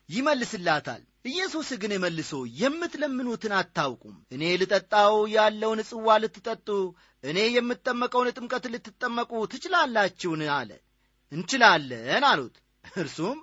ይመልስላታል። 0.08 1.02
ኢየሱስ 1.26 1.68
ግን 1.82 1.92
መልሶ 2.02 2.32
የምትለምኑትን 2.60 3.52
አታውቁም። 3.60 4.16
እኔ 4.34 4.42
ልጠጣው 4.62 5.14
ያለውን 5.34 5.80
ጽዋ 5.90 6.16
ልትጠጡ፣ 6.22 6.68
እኔ 7.24 7.38
የምጠመቀውን 7.54 8.34
ጥምቀት 8.36 8.66
ልትጠመቁ 8.74 9.32
ትችላላችሁን? 9.52 10.42
አለ። 10.56 10.70
እንችላለን 11.32 12.24
አሉት። 12.30 12.56
እርሱም 12.96 13.38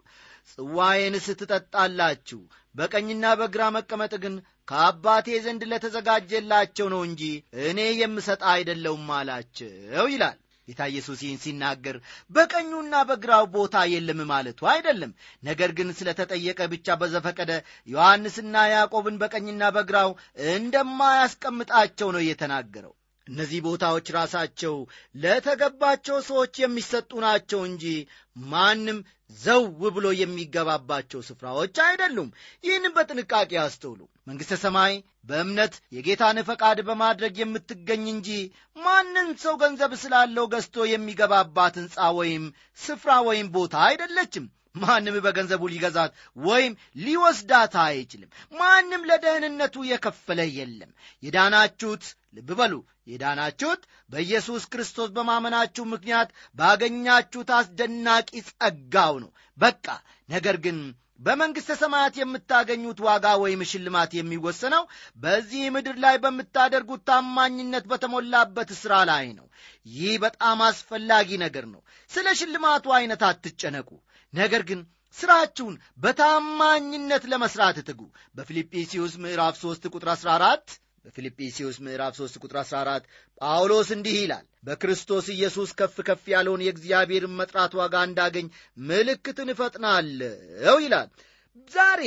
ጽዋዬን 0.52 1.16
ስትጠጣላችሁ 1.26 2.40
በቀኝና 2.76 3.26
በግራ 3.40 3.64
መቀመጥ 3.76 4.14
ግን 4.24 4.36
ከአባቴ 4.68 5.28
ዘንድ 5.46 5.62
ለተዘጋጀላቸው 5.72 6.88
ነው 6.94 7.02
እንጂ 7.08 7.24
እኔ 7.66 7.80
የምሰጥ 8.02 8.42
አይደለውም 8.54 9.10
አላቸው 9.18 10.08
ይላል። 10.14 10.38
ጌታ 10.68 10.82
ኢየሱስ 10.92 11.20
ይህን 11.24 11.40
ሲናገር 11.44 11.96
በቀኙና 12.32 12.96
በግራው 13.10 13.46
ቦታ 13.56 13.76
የለም 13.94 14.20
ማለቱ 14.30 14.60
አይደለም። 14.74 15.12
ነገር 15.44 15.72
ግን 15.78 15.90
ስለተጠየቀ 15.98 16.60
ብቻ 16.74 16.96
በዘፈቀደ 17.02 17.52
ዮሐንስና 17.88 18.56
ያዕቆብን 18.74 19.20
በቀኝና 19.24 19.72
በግራው 19.78 20.12
እንደማያስቀምጣቸው 20.56 22.10
ነው 22.16 22.24
የተናገረው። 22.26 22.94
እነዚህ 23.28 23.60
ቦታዎች 23.66 24.08
ራሳቸው 24.16 24.76
ለተገባቸው 25.16 26.18
ሰዎች 26.30 26.54
የሚሰጡ 26.62 27.12
ናቸው 27.26 27.62
እንጂ 27.68 27.84
ማንም 28.36 29.00
ዘው 29.38 29.64
ብሎ 29.90 30.08
የሚገባባቸው 30.18 31.22
ስፍራዎች 31.28 31.76
አይደሉም። 31.86 32.30
ይህንም 32.64 32.96
በጥንቃቄ 32.98 33.52
አስተውሉ። 33.64 34.00
መንግሥተ 34.28 34.56
ሰማይ 34.64 34.94
በእምነት 35.26 35.74
የጌታን 35.96 36.38
ፈቃድ 36.48 36.80
በማድረግ 36.88 37.36
የምትገኝ 37.40 38.06
እንጂ 38.14 38.30
ማንን 38.78 39.30
ሰው 39.44 39.56
ገንዘብ 39.62 39.94
ስላለው 40.02 40.48
ገዝቶ 40.54 40.88
የሚገባባት 40.92 41.78
ሕንፃ 41.82 42.08
ወይም 42.20 42.46
ስፍራ 42.80 43.12
ወይም 43.30 43.50
ቦታ 43.56 43.76
አይደለችም 43.88 44.48
ማንም 44.76 45.16
በገንዘቡ 45.24 45.64
ሊገዛት 45.72 46.12
ወይም 46.44 46.74
ሊወስዳት 47.02 47.74
አይችልም። 47.84 48.30
ማንም 48.54 49.02
ለደህንነቱ 49.10 49.84
የከፈለ 49.88 50.42
የለም። 50.58 50.92
የዳናችሁት 51.24 52.06
ልብ 52.38 52.50
በሉ 52.60 52.74
የዳናችሁት 53.08 53.82
በኢየሱስ 54.10 54.64
ክርስቶስ 54.72 55.10
በማመናችሁ 55.16 55.84
ምክንያት 55.94 56.30
ባገኛችሁት 56.56 57.50
አስደናቂ 57.58 58.30
ጸጋው 58.52 59.16
ነው። 59.24 59.32
በቃ 59.58 59.86
ነገር 60.30 60.58
ግን 60.66 60.78
በመንግሥተ 61.20 61.72
ሰማያት 61.82 62.16
የምታገኙት 62.20 63.00
ዋጋ 63.08 63.26
ወይም 63.42 63.62
ሽልማት 63.72 64.12
የሚወሰነው 64.16 64.84
በዚህ 65.18 65.64
ምድር 65.76 65.98
ላይ 66.06 66.16
በምታደርጉት 66.18 67.02
ታማኝነት 67.10 67.86
በተሞላበት 67.92 68.70
ሥራ 68.80 68.94
ላይ 69.12 69.28
ነው። 69.38 69.48
ይህ 69.94 70.16
በጣም 70.24 70.62
አስፈላጊ 70.68 71.30
ነገር 71.44 71.68
ነው። 71.74 71.82
ስለ 72.12 72.28
ሽልማቱ 72.40 72.86
ዐይነት 72.98 73.24
አትጨነቁ 73.30 73.90
ነገር 74.34 74.62
ግን 74.64 74.80
ሥራችሁን 75.16 75.74
በታማኝነት 76.04 77.24
ለመሥራት 77.32 77.78
ትጉ። 77.88 78.02
በፊልጵስዩስ 78.36 79.14
ምዕራፍ 79.24 79.56
3 79.62 79.90
ቁጥር 79.92 80.10
14 80.14 80.76
በፊልጵስዩስ 81.06 81.78
ምዕራፍ 81.86 82.14
3 82.20 82.40
ቁጥር 82.44 82.58
14 82.62 83.06
ጳውሎስ 83.42 83.90
እንዲህ 83.96 84.16
ይላል 84.20 84.46
በክርስቶስ 84.64 85.28
ኢየሱስ 85.36 85.70
ከፍ 85.80 85.96
ከፍ 86.08 86.24
ያለውን 86.34 86.64
የእግዚአብሔርን 86.66 87.38
መጥራት 87.40 87.74
ዋጋ 87.80 88.04
እንዳገኝ 88.08 88.48
ምልክትን 88.84 89.52
እፈጥናለሁ 89.54 90.76
ይላል። 90.86 91.10
ዛሬ 91.72 92.04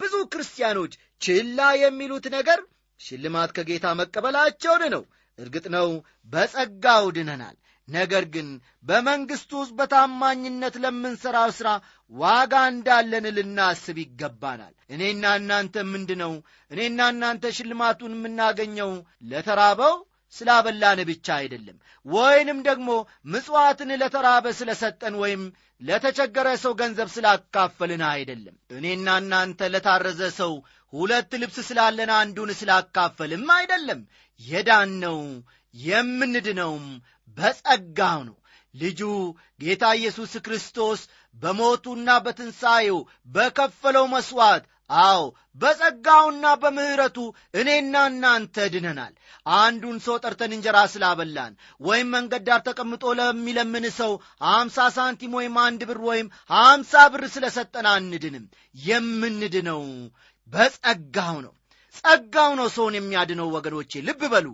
ብዙ 0.00 0.14
ክርስቲያኖች 0.32 0.92
ችላ 1.22 1.60
የሚሉት 1.82 2.26
ነገር 2.36 2.60
ሽልማት 3.00 3.50
ከጌታ 3.56 3.86
መቀበላቸውን 4.00 4.84
ነው። 4.94 5.02
እርግጥ 5.38 5.66
ነው 5.74 5.88
በጸጋው 6.32 7.04
ድነናል 7.16 7.56
ነገር 7.88 8.24
ግን 8.34 8.48
በመንግሥቱ 8.84 9.50
ውስጥ 9.60 9.72
በታማኝነት 9.78 10.74
ለምንሠራው 10.82 11.50
ሥራ 11.58 11.68
ዋጋ 12.12 12.54
እንዳለን 12.70 13.26
ልናስብ 13.36 13.96
ይገባናል። 14.02 14.74
እኔና 14.90 15.24
እናንተ 15.40 15.84
ምንድ 15.90 16.10
ነው 16.22 16.32
እኔና 16.70 17.00
እናንተ 17.14 17.52
ሽልማቱን 17.56 18.14
የምናገኘው 18.16 18.90
ለተራበው 19.30 19.94
ስላበላን 20.34 21.00
ብቻ 21.08 21.26
አይደለም። 21.38 21.76
ወይንም 22.06 22.58
ደግሞ 22.68 22.90
ምጽዋትን 23.32 23.90
ለተራበ 24.02 24.46
ስለ 24.60 24.70
ሰጠን 24.82 25.14
ወይም 25.22 25.42
ለተቸገረ 25.80 26.48
ሰው 26.62 26.72
ገንዘብ 26.80 27.08
ስላካፈልን 27.14 28.02
አይደለም። 28.10 28.56
እኔና 28.76 29.16
እናንተ 29.22 29.68
ለታረዘ 29.74 30.22
ሰው 30.38 30.52
ሁለት 30.92 31.32
ልብስ 31.42 31.58
ስላለን 31.68 32.10
አንዱን 32.16 32.50
ስላካፈልም 32.60 33.44
አይደለም። 33.56 34.00
የዳነው 34.40 35.18
የምንድነውም 35.74 36.86
በጸጋው 37.36 38.20
ነው። 38.28 38.36
ልጁ 38.74 39.00
ጌታ 39.60 39.84
ኢየሱስ 39.98 40.32
ክርስቶስ 40.44 41.00
በሞቱና 41.36 42.08
በትንሣኤው 42.24 42.98
በከፈለው 43.28 44.06
መሥዋዕት 44.12 44.64
አዎ 45.00 45.20
በጸጋውና 45.56 46.46
በምሕረቱ 46.62 47.18
እኔና 47.54 47.94
እናንተ 48.10 48.64
ድነናል። 48.74 49.12
አንዱን 49.56 49.96
ሰው 50.06 50.16
ጠርተን 50.24 50.54
እንጀራ 50.56 50.78
ስላበላን 50.92 51.52
ወይም 51.80 52.08
መንገድ 52.14 52.42
ዳር 52.48 52.60
ተቀምጦ 52.68 53.12
ለሚለምን 53.20 53.86
ሰው 54.00 54.12
አምሳ 54.52 54.88
ሳንቲም 54.96 55.36
ወይም 55.38 55.56
አንድ 55.64 55.82
ብር 55.90 56.00
ወይም 56.08 56.28
አምሳ 56.62 57.04
ብር 57.14 57.24
ስለ 57.34 57.46
ሰጠን 57.56 57.88
አንድንም። 57.94 58.44
የምንድነው? 58.84 59.82
በጸጋው 60.52 61.36
ነው 61.46 61.54
ጸጋው 61.96 62.50
ነው 62.58 62.68
ሰውን 62.74 62.94
የሚያድነው 62.96 63.48
ወገኖቼ። 63.54 64.02
ልብ 64.06 64.22
በሉ 64.32 64.46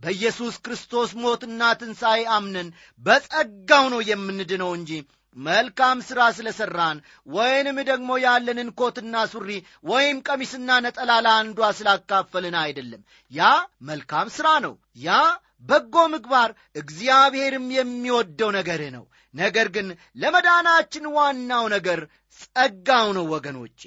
በኢየሱስ 0.00 0.54
ክርስቶስ 0.64 1.10
ሞትና 1.22 1.60
ትንሣኤ 1.80 2.22
አምነን 2.36 2.68
በጸጋው 3.04 3.84
ነው 3.94 4.00
የምንድነው 4.10 4.72
እንጂ 4.78 4.90
መልካም 5.36 5.98
ሥራ 6.08 6.20
ስለ 6.36 6.48
ሠራን 6.58 6.98
ወይንም 7.28 7.78
ደግሞ 7.88 8.10
ያለንን 8.24 8.68
ኮትና 8.78 9.24
ሱሪ 9.32 9.50
ወይም 9.84 10.18
ቀሚስና 10.28 10.78
ነጠላ 10.84 11.12
ለአንዷ 11.26 11.68
ስላካፈልን 11.78 12.56
አይደለም። 12.62 13.02
ያ 13.32 13.50
መልካም 13.88 14.28
ሥራ 14.36 14.48
ነው። 14.66 14.74
ያ 14.98 15.18
በጎ 15.64 15.96
ምግባር 16.14 16.50
እግዚአብሔርም 16.80 17.66
የሚወደው 17.76 18.50
ነገር 18.58 18.82
ነው። 18.96 19.04
ነገር 19.34 19.68
ግን 19.68 19.86
ለመዳናችን 20.16 21.06
ዋናው 21.16 21.64
ነገር 21.74 22.00
ጸጋው 22.40 23.08
ነው 23.16 23.24
ወገኖቼ። 23.34 23.80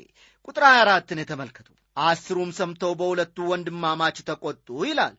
ቁጥር 0.48 0.63
24ን 0.72 1.22
ተመልከቱ 1.32 1.67
አስሩም 2.01 2.51
ሰምተው 2.57 2.93
በሁለቱ 2.99 3.38
ወንድማማች 3.51 4.17
ተቈጡ 4.29 4.67
ይላል። 4.85 5.15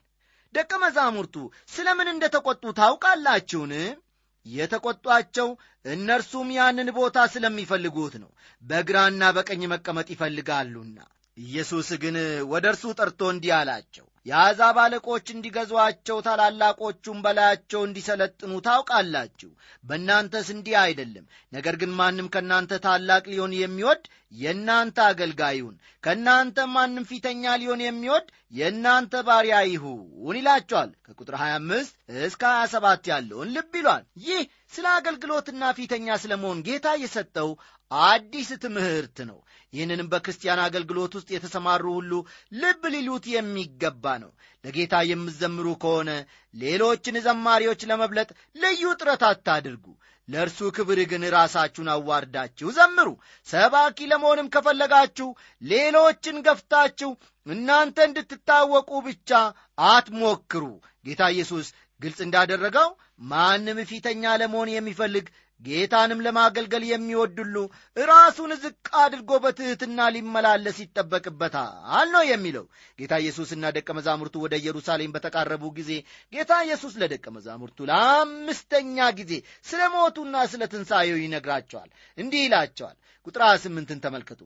ደቀ 0.55 0.71
መዛሙርቱ 0.83 1.37
ስለ 1.71 1.89
ምን 1.99 2.09
እንደ 2.13 2.25
ተቈጡ 2.35 2.63
ታውቃላችሁን? 2.79 3.73
የተቈጧቸው 4.47 5.49
እነርሱም 5.85 6.49
ያንን 6.57 6.89
ቦታ 6.97 7.19
ስለሚፈልጉት 7.33 8.15
ነው። 8.23 8.31
በግራና 8.63 9.23
በቀኝ 9.37 9.63
መቀመጥ 9.73 10.09
ይፈልጋሉና። 10.15 10.99
ኢየሱስ 11.37 11.89
ግን 12.03 12.17
ወደ 12.51 12.65
እርሱ 12.73 12.85
ጠርቶ 12.99 13.21
እንዲህ 13.33 13.53
አላቸው 13.59 14.07
የአሕዛብ 14.27 14.77
አለቆች 14.83 15.27
እንዲገዟቸው 15.35 16.19
ታላላቆቹም 16.27 17.19
በላያቸው 17.25 17.81
እንዲሰለጥኑ 17.85 18.53
ታውቃላችሁ። 18.67 19.51
በእናንተስ 19.85 20.49
እንዲህ 20.55 20.77
አይደለም። 20.83 21.25
ነገር 21.53 21.77
ግን 21.83 21.93
ማንም 22.01 22.29
ከእናንተ 22.35 22.81
ታላቅ 22.87 23.23
ሊሆን 23.33 23.55
የሚወድ 23.59 24.03
የእናንተ 24.33 24.99
አገልጋይ 25.07 25.55
ይሁን። 25.59 25.75
ከእናንተ 26.05 26.67
ማንም 26.75 27.09
ፊተኛ 27.11 27.55
ሊሆን 27.61 27.81
የሚወድ 27.85 28.27
የእናንተ 28.53 29.23
ባሪያ 29.27 29.57
ይሁን 29.69 30.37
ይላቸዋል። 30.37 30.91
ከቁጥር 31.07 31.37
25 31.41 31.93
እስከ 32.25 32.43
27 32.57 33.11
ያለውን 33.13 33.53
ልብ 33.57 33.75
ይሏል። 33.81 34.05
ይህ 34.27 34.43
ስለ 34.73 34.87
አገልግሎትና 34.99 35.73
ፊተኛ 35.79 36.17
ስለ 36.23 36.33
መሆን 36.43 36.65
ጌታ 36.69 36.89
የሰጠው 37.03 37.51
አዲስ 37.91 38.51
ትምህርት 38.65 39.19
ነው። 39.31 39.39
ይህንንም 39.73 40.11
በክርስቲያን 40.13 40.61
አገልግሎት 40.65 41.13
ውስጥ 41.19 41.29
የተሰማሩ 41.33 41.85
ሁሉ 41.97 42.13
ልብ 42.61 42.83
ሊሉት 42.95 43.25
የሚገባ 43.33 44.15
ነው። 44.23 44.31
ለጌታ 44.65 44.95
የምዘምሩ 45.09 45.67
ከሆነ 45.83 46.11
ሌሎችን 46.55 47.17
ዘማሪዎች 47.27 47.83
ለመብለጥ 47.91 48.31
ልዩ 48.57 48.83
ጥረት 49.01 49.23
አታድርጉ 49.29 49.87
ለእርሱ 50.31 50.59
ክብር 50.77 50.99
ግን 51.11 51.23
ራሳችሁን 51.35 51.89
አዋርዳችሁ 51.95 52.69
ዘምሩ። 52.77 53.09
ሰባኪ 53.49 53.99
ለመሆንም 54.11 54.51
ከፈለጋችሁ 54.55 55.29
ሌሎችን 55.63 56.37
ገፍታችሁ 56.47 57.11
እናንተ 57.47 57.99
እንድትታወቁ 58.09 58.91
ብቻ 59.07 59.31
አትሞክሩ። 59.89 60.65
ጌታ 61.07 61.23
ኢየሱስ 61.35 61.69
ግልጽ 62.01 62.19
እንዳደረገው 62.27 62.89
ማንም 63.31 63.79
ፊተኛ 63.91 64.25
ለመሆን 64.43 64.69
የሚፈልግ 64.75 65.27
ጌታንም 65.61 66.23
ለማገልገል 66.27 66.85
የሚወድሉ 66.89 67.57
ራሱን 68.07 68.53
ዝቅ 68.63 68.75
አድርጎ 69.03 69.31
በትሕትና 69.45 70.09
ሊመላለስ 70.15 70.79
ይጠበቅበታል 70.85 72.07
ነው 72.15 72.23
የሚለው። 72.31 72.65
ጌታ 72.99 73.13
ኢየሱስና 73.23 73.73
ደቀ 73.77 73.89
መዛሙርቱ 73.99 74.37
ወደ 74.45 74.55
ኢየሩሳሌም 74.63 75.15
በተቃረቡ 75.17 75.65
ጊዜ 75.79 75.91
ጌታ 76.33 76.61
ኢየሱስ 76.67 76.95
ለደቀ 77.03 77.27
መዛሙርቱ 77.37 77.79
ለአምስተኛ 77.91 79.11
ጊዜ 79.21 79.33
ስለ 79.67 79.83
ሞቱና 79.95 80.47
ስለ 80.53 80.63
ትንሣኤው 80.73 81.21
ይነግራቸዋል። 81.25 81.91
እንዲህ 82.19 82.43
ይላቸዋል። 82.47 82.97
ቁጥር 83.27 83.45
ስምንትን 83.65 84.01
ተመልከቱ 84.05 84.41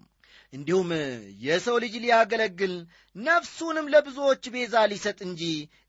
እንዲሁም 0.53 0.91
የሰው 1.45 1.77
ልጅ 1.83 1.95
ሊያገለግል 2.03 2.75
ነፍሱንም 3.17 3.87
ለብዙዎች 3.95 4.45
ቤዛ 4.55 4.75
ሊሰጥ 4.93 5.19
እንጂ 5.27 5.43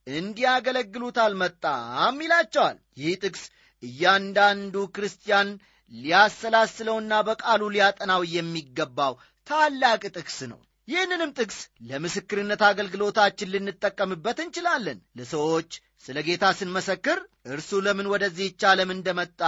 እንዲያገለግሉት 0.08 1.18
አልመጣም 1.24 2.18
ይላቸዋል። 2.26 2.78
ይህ 2.98 3.14
ጥቅስ 3.24 3.44
እያንዳንዱ 3.86 4.76
ክርስቲያን 4.96 5.50
ሊያሰላስለውና 5.92 7.14
በቃሉ 7.28 7.62
ሊያጠናው 7.74 8.22
የሚገባው 8.36 9.14
ታላቅ 9.48 10.02
ጥቅስ 10.16 10.40
ነው። 10.52 10.60
ይህንንም 10.88 11.32
ጥቅስ 11.38 11.60
ለምስክርነት 11.90 12.62
አገልግሎታችን 12.68 13.52
ልንጠቀምበት 13.54 14.38
እንችላለን። 14.44 15.00
ለሰዎች 15.20 15.72
ስለ 16.06 16.18
ጌታ 16.28 16.46
ስንመሰክር 16.58 17.20
እርሱ 17.54 17.80
ለምን 17.86 18.12
ወደዚህች 18.14 18.64
ዓለም 18.72 18.90
እንደመጣ 18.96 19.42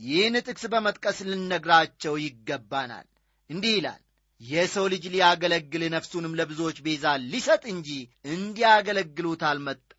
ይህን 0.00 0.36
ጥቅስ 0.46 0.64
በመጥቀስ 0.72 1.18
ልነግራቸው 1.28 2.14
ይገባናል። 2.24 3.06
እንዲህ 3.50 3.74
ይላል 3.78 4.00
የሰው 4.40 4.86
ልጅ 4.92 5.04
ሊያገለግል 5.12 5.82
ነፍሱንም 5.94 6.36
ለብዙዎች 6.38 6.78
ቤዛ 6.86 7.04
ሊሰጥ 7.30 7.62
እንጂ 7.72 7.90
እንዲያገለግሉት 8.34 9.42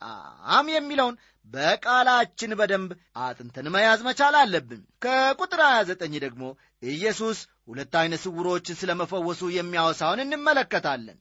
አልመጣም 0.02 0.68
የሚለውን 0.74 1.16
በቃላችን 1.48 2.52
በደንብ 2.60 2.90
አጥንተን 3.20 3.68
መያዝ 3.76 4.00
መቻል 4.08 4.36
አለብን። 4.40 4.82
ከቁጥር 5.04 5.62
29 5.68 6.18
ደግሞ 6.26 6.44
ኢየሱስ 6.92 7.38
ሁለት 7.68 7.94
ዐይነ 8.00 8.16
ስውሮችን 8.24 8.80
ስለ 8.82 8.92
መፈወሱ 9.02 9.42
የሚያወሳውን 9.54 10.24
እንመለከታለን። 10.26 11.18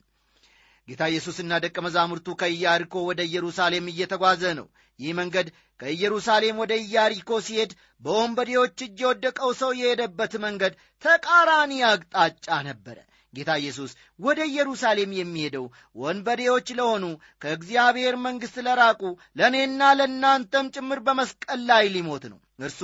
ጌታ 0.87 1.03
ኢየሱስና 1.11 1.53
ደቀ 1.63 1.77
መዛሙርቱ 1.85 2.27
ከኢያሪኮ 2.41 2.95
ወደ 3.07 3.21
ኢየሩሳሌም 3.29 3.87
እየተጓዘ 3.91 4.43
ነው። 4.59 4.67
ይህ 4.99 5.11
መንገድ 5.17 5.47
ከኢየሩሳሌም 5.79 6.59
ወደ 6.61 6.73
ኢያሪኮ 6.83 7.31
ሲሄድ 7.47 7.71
በወንበዴዎች 8.03 8.77
እጅ 8.85 8.97
የወደቀው 9.03 9.51
ሰው 9.59 9.71
የሄደበት 9.79 10.33
መንገድ 10.45 10.73
ተቃራኒ 11.03 11.73
አቅጣጫ 11.89 12.47
ነበረ። 12.69 12.97
ጌታ 13.33 13.51
ኢየሱስ 13.61 13.91
ወደ 14.19 14.39
ኢየሩሳሌም 14.49 15.11
የሚሄደው 15.17 15.65
ወንበዴዎች 15.97 16.67
ለሆኑ 16.77 17.05
ከእግዚአብሔር 17.41 18.15
መንግሥት 18.23 18.57
ለራቁ 18.67 19.01
ለእኔና 19.37 19.81
ለእናንተም 19.99 20.71
ጭምር 20.75 20.99
በመስቀል 21.07 21.61
ላይ 21.69 21.85
ሊሞት 21.95 22.25
ነው። 22.31 22.37
እርሱ 22.59 22.79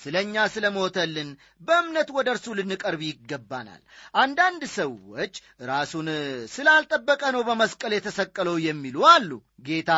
ስለ 0.00 0.14
እኛ 0.24 0.42
ስለ 0.54 0.66
ሞተልን 0.74 1.28
በእምነት 1.62 2.08
ወደ 2.16 2.28
እርሱ 2.34 2.54
ልንቀርብ 2.58 3.02
ይገባናል። 3.04 3.82
አንዳንድ 4.14 4.62
ሰዎች 4.74 5.34
ራሱን 5.70 6.08
ስላልጠበቀ 6.54 7.22
ነው 7.36 7.44
በመስቀል 7.48 7.92
የተሰቀለው 7.96 8.56
የሚሉ 8.66 9.06
አሉ። 9.12 9.30
ጌታ 9.68 9.92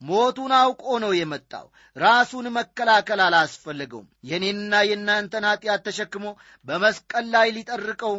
ሞቱን 0.00 0.52
አውቆ 0.56 0.86
ነው 1.04 1.12
የመጣው። 1.16 1.66
ራሱን 1.96 2.46
መከላከል 2.56 3.20
አላስፈለገውም። 3.26 4.08
የእኔንና 4.30 4.82
የእናንተን 4.88 5.46
ኀጢአት 5.50 5.84
ተሸክሞ 5.86 6.26
በመስቀል 6.66 7.26
ላይ 7.34 7.48
ሊጠርቀው 7.56 8.16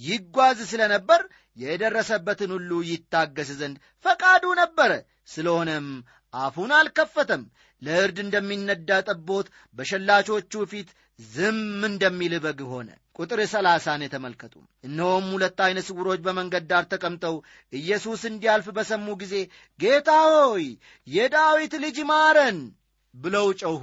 ይጓዝ 0.00 0.58
ስለ 0.70 0.82
ነበር 0.92 1.20
የደረሰበትን 1.56 2.50
ሁሉ 2.56 2.70
ይታገስ 2.90 3.50
ዘንድ 3.60 3.76
ፈቃዱ 4.04 4.44
ነበረ። 4.60 4.92
ስለሆነም 5.28 5.88
አፉን 6.34 6.72
አልከፈተም። 6.76 7.42
ለእርድ 7.82 8.18
እንደሚነዳ 8.22 8.90
ጠቦት 9.08 9.46
በሸላቾቹ 9.78 10.52
ፊት 10.72 10.88
ዝም 11.28 11.60
እንደሚል 11.88 12.34
በግ 12.44 12.60
ሆነ። 12.72 12.88
ቁጥር 13.18 13.40
ሰላሳን 13.52 14.02
የተመልከቱ። 14.04 14.54
እነሆም 14.86 15.26
ሁለት 15.32 15.58
ዐይነ 15.64 15.78
ስውሮች 15.88 16.20
በመንገድ 16.26 16.64
ዳር 16.70 16.84
ተቀምጠው 16.92 17.36
ኢየሱስ 17.72 18.22
እንዲያልፍ 18.30 18.68
በሰሙ 18.76 19.06
ጊዜ 19.22 19.34
ጌታ 19.78 20.10
ሆይ 20.28 20.66
የዳዊት 21.06 21.74
ልጅ 21.84 21.98
ማረን 22.10 22.58
ብለው 23.14 23.48
ጮኹ 23.62 23.82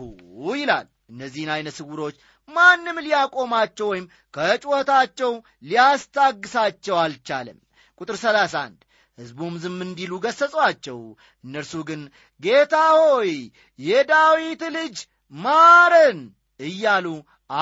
ይላል። 0.56 0.88
እነዚህን 1.09 1.51
ዐይነ 1.53 1.69
ስውሮች 1.77 2.15
ማንም 2.49 2.97
ሊያቆማቸው 3.05 3.87
ወይም 3.91 4.05
ከጩኸታቸው 4.33 5.31
ሊያስታግሳቸው 5.69 6.95
አልቻለም። 7.03 7.57
ቁጥር 8.01 8.17
31 8.21 8.83
ሕዝቡም 9.17 9.53
ዝም 9.63 9.77
እንዲሉ 9.85 10.13
ገሠጿቸው። 10.25 10.99
እነርሱ 11.43 11.73
ግን 11.89 12.01
ጌታ 12.39 12.75
ሆይ 12.97 13.31
የዳዊት 13.79 14.63
ልጅ 14.75 14.97
ማረን 15.33 16.19
እያሉ 16.59 17.07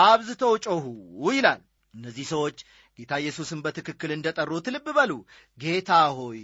አብዝተው 0.01 0.53
ጮኹ 0.65 0.85
ይላል። 1.29 1.61
እነዚህ 1.93 2.25
ሰዎች 2.33 2.57
ጌታ 2.99 3.13
ኢየሱስን 3.21 3.59
በትክክል 3.65 4.11
እንደ 4.13 4.27
ጠሩት 4.37 4.67
ልብ 4.75 4.87
በሉ። 4.97 5.11
ጌታ 5.57 5.89
ሆይ 6.17 6.41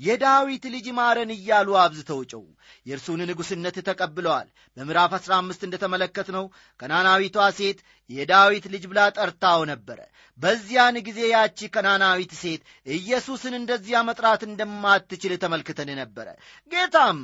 የዳዊት 0.00 0.64
ልጅ 0.74 0.86
ማረን 0.98 1.30
እያሉ 1.36 1.68
አብዝተው 1.82 2.20
ጮኹ። 2.32 2.44
የእርሱን 2.86 3.20
ንጉሥነት 3.28 3.76
ተቀብለዋል። 3.88 4.48
በምዕራፍ 4.76 5.12
አሥራ 5.18 5.32
አምስት 5.40 5.62
እንደ 5.64 5.76
ተመለከትነው 5.82 6.46
ከናናዊቷ 6.80 7.48
ሴት 7.58 7.80
የዳዊት 8.10 8.64
ልጅ 8.72 8.84
ብላ 8.90 9.00
ጠርታው 9.16 9.60
ነበረ። 9.70 9.98
በዚያን 10.38 10.96
ጊዜ 11.06 11.20
ያቺ 11.30 11.68
ከናናዊት 11.68 12.32
ሴት 12.40 12.62
ኢየሱስን 12.96 13.54
እንደዚያ 13.58 13.98
መጥራት 14.08 14.42
እንደማትችል 14.48 15.34
ተመልክተን 15.42 15.90
ነበረ። 16.00 16.28
ጌታም 16.72 17.18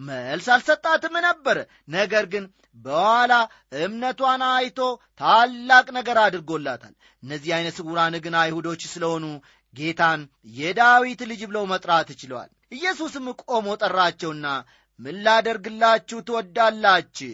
መልስ 0.00 0.46
አልሰጣትም 0.54 1.14
ነበር። 1.24 1.58
ነገር 1.90 2.24
ግን 2.32 2.44
በኋላ 2.76 3.32
እምነቷን 3.80 4.42
አይቶ 4.50 4.80
ታላቅ 5.20 5.86
ነገር 5.96 6.18
አድርጎላታል። 6.24 6.92
እነዚህ 7.22 7.50
ዐይነ 7.54 7.68
ስውራን 7.76 8.14
ግን 8.24 8.34
አይሁዶች 8.42 8.82
ስለሆኑ 8.92 9.24
ጌታን 9.78 10.20
የዳዊት 10.56 11.20
ልጅ 11.30 11.40
ብለው 11.48 11.64
መጥራት 11.72 12.08
ችለዋል። 12.20 12.50
ኢየሱስም 12.72 13.26
ቆሞ 13.44 13.66
ጠራቸውና 13.82 14.46
ምን 15.00 15.16
ላደርግላችሁ 15.24 16.18
ትወዳላችሁ? 16.28 17.32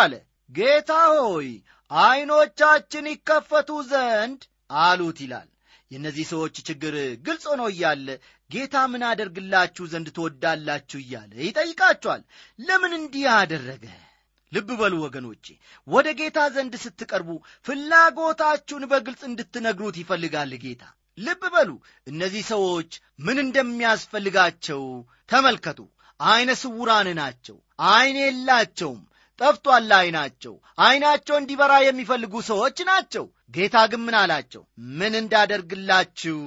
አለ። 0.00 0.12
ጌታ 0.50 0.90
ሆይ 1.18 1.48
ዐይኖቻችን 1.90 3.06
ይከፈቱ 3.12 3.70
ዘንድ 3.90 4.40
አሉት 4.80 5.18
ይላል። 5.24 5.48
የእነዚህ 5.90 6.24
ሰዎች 6.32 6.54
ችግር 6.68 6.94
ግልጽ 7.26 7.44
ሆኖ 7.50 7.62
እያለ 7.72 8.08
ጌታ 8.50 8.76
ምን 8.92 9.02
አደርግላችሁ 9.08 9.84
ዘንድ 9.92 10.08
ትወዳላችሁ 10.16 10.98
እያለ 11.02 11.32
ይጠይቃቸዋል። 11.42 12.22
ለምን 12.58 12.92
እንዲህ 12.98 13.24
አደረገ? 13.36 13.84
ልብ 14.52 14.68
በሉ 14.80 14.94
ወገኖቼ፣ 15.04 15.46
ወደ 15.88 16.08
ጌታ 16.18 16.38
ዘንድ 16.54 16.74
ስትቀርቡ 16.82 17.30
ፍላጎታችሁን 17.66 18.84
በግልጽ 18.90 19.22
እንድትነግሩት 19.28 19.96
ይፈልጋል 20.02 20.52
ጌታ። 20.64 20.82
ልብ 21.18 21.42
በሉ 21.52 21.70
እነዚህ 22.06 22.42
ሰዎች 22.50 22.90
ምን 23.18 23.38
እንደሚያስፈልጋቸው 23.44 24.82
ተመልከቱ። 25.28 25.78
ዐይነ 26.20 26.50
ስውራን 26.60 27.08
ናቸው። 27.18 27.56
ዐይን 27.88 28.16
የላቸውም። 28.20 29.00
ጠፍቷል 29.38 29.90
ዐይናቸው። 29.96 30.54
ዐይናቸው 30.78 31.34
እንዲበራ 31.38 31.72
የሚፈልጉ 31.84 32.34
ሰዎች 32.48 32.78
ናቸው። 32.90 33.24
ጌታ 33.54 33.76
ግን 33.90 34.00
ምን 34.04 34.16
አላቸው? 34.20 34.62
ምን 34.98 35.12
እንዳደርግላችሁ 35.20 36.38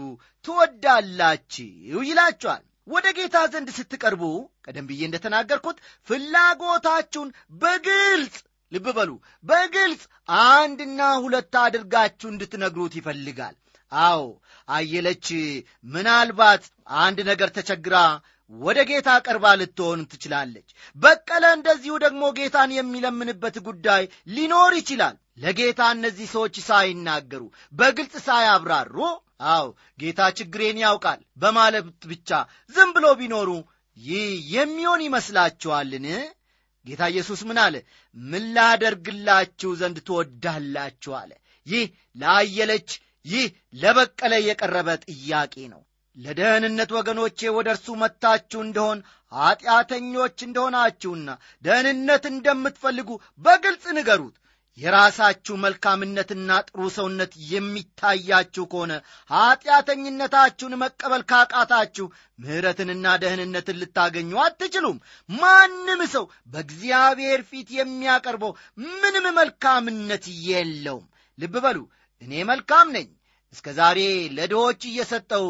ትወዳላችሁ 0.46 1.68
ይላችኋል። 2.10 2.64
ወደ 2.88 3.08
ጌታ 3.18 3.38
ዘንድ 3.54 3.70
ስትቀርቡ 3.78 4.24
ቀደም 4.66 4.86
ብዬ 4.90 5.02
እንደተናገርኩት 5.08 5.78
ፍላጎታችሁን 6.08 7.30
በግልጽ 7.62 8.36
ልብ 8.72 8.88
በሉ፣ 8.98 9.12
በግልጽ 9.46 10.02
አንድና 10.46 11.02
ሁለት 11.24 11.54
አድርጋችሁ 11.62 12.28
እንድትነግሩት 12.32 12.94
ይፈልጋል። 13.00 13.56
አዎ 13.92 14.24
አየለች 14.70 15.28
ምናልባት 15.86 16.64
አንድ 17.02 17.20
ነገር 17.30 17.50
ተቸግራ 17.56 17.96
ወደ 18.52 18.80
ጌታ 18.90 19.10
ቀርባ 19.26 19.46
ልትሆን 19.60 20.00
ትችላለች። 20.12 20.70
በቀለ 20.98 21.46
እንደዚሁ 21.58 21.94
ደግሞ 22.06 22.22
ጌታን 22.38 22.72
የሚለምንበት 22.76 23.58
ጉዳይ 23.68 24.04
ሊኖር 24.36 24.74
ይችላል። 24.80 25.16
ለጌታ 25.44 25.82
እነዚህ 25.96 26.28
ሰዎች 26.34 26.56
ሳይናገሩ 26.68 27.44
በግልጽ 27.74 28.16
ሳያብራሩ፣ 28.26 28.96
አዎ 29.50 29.68
ጌታ 30.00 30.22
ችግሬን 30.38 30.80
ያውቃል 30.84 31.20
በማለት 31.42 31.86
ብቻ 32.12 32.30
ዝም 32.76 32.90
ብሎ 32.96 33.06
ቢኖሩ 33.20 33.50
ይህ 33.98 34.26
የሚሆን 34.56 35.02
ይመስላችኋልን? 35.06 36.08
ጌታ 36.86 37.02
ኢየሱስ 37.14 37.42
ምን 37.48 37.58
አለ? 37.64 37.76
ምን 38.16 38.44
ላደርግላችሁ 38.56 39.72
ዘንድ 39.80 39.98
ትወዳላችሁ 40.08 41.14
አለ። 41.20 41.32
ይህ 41.68 41.86
ለአየለች፣ 42.16 42.90
ይህ 43.26 43.46
ለበቀለ 43.82 44.34
የቀረበ 44.42 44.90
ጥያቄ 45.06 45.56
ነው። 45.74 45.82
ለደህንነት 46.18 46.90
ወገኖቼ 46.98 47.40
ወደ 47.56 47.68
እርሱ 47.74 47.88
መጥታችሁ 48.02 48.60
እንደሆን 48.64 49.00
ኀጢአተኞች 49.32 50.38
እንደሆናችሁና 50.46 51.28
ደህንነት 51.64 52.24
እንደምትፈልጉ 52.32 53.10
በግልጽ 53.42 53.86
ንገሩት። 53.98 54.36
የራሳችሁ 54.80 55.56
መልካምነትና 55.64 56.58
ጥሩ 56.68 56.82
ሰውነት 56.96 57.32
የሚታያችሁ 57.52 58.64
ከሆነ 58.72 58.92
ኀጢአተኝነታችሁን 59.32 60.74
መቀበል 60.82 61.24
ካቃታችሁ 61.32 62.06
ምሕረትንና 62.40 63.16
ደህንነትን 63.24 63.80
ልታገኙ 63.82 64.32
አትችሉም። 64.44 64.98
ማንም 65.30 66.02
ሰው 66.14 66.26
በእግዚአብሔር 66.54 67.42
ፊት 67.50 67.70
የሚያቀርበው 67.78 68.54
ምንም 68.98 69.28
መልካምነት 69.40 70.26
የለውም። 70.48 71.06
ልብ 71.38 71.56
በሉ፣ 71.66 71.80
እኔ 72.22 72.44
መልካም 72.50 72.88
ነኝ 72.96 73.08
እስከ 73.54 73.68
ዛሬ 73.78 74.00
ለድሆች 74.38 74.82
እየሰጠው 74.88 75.46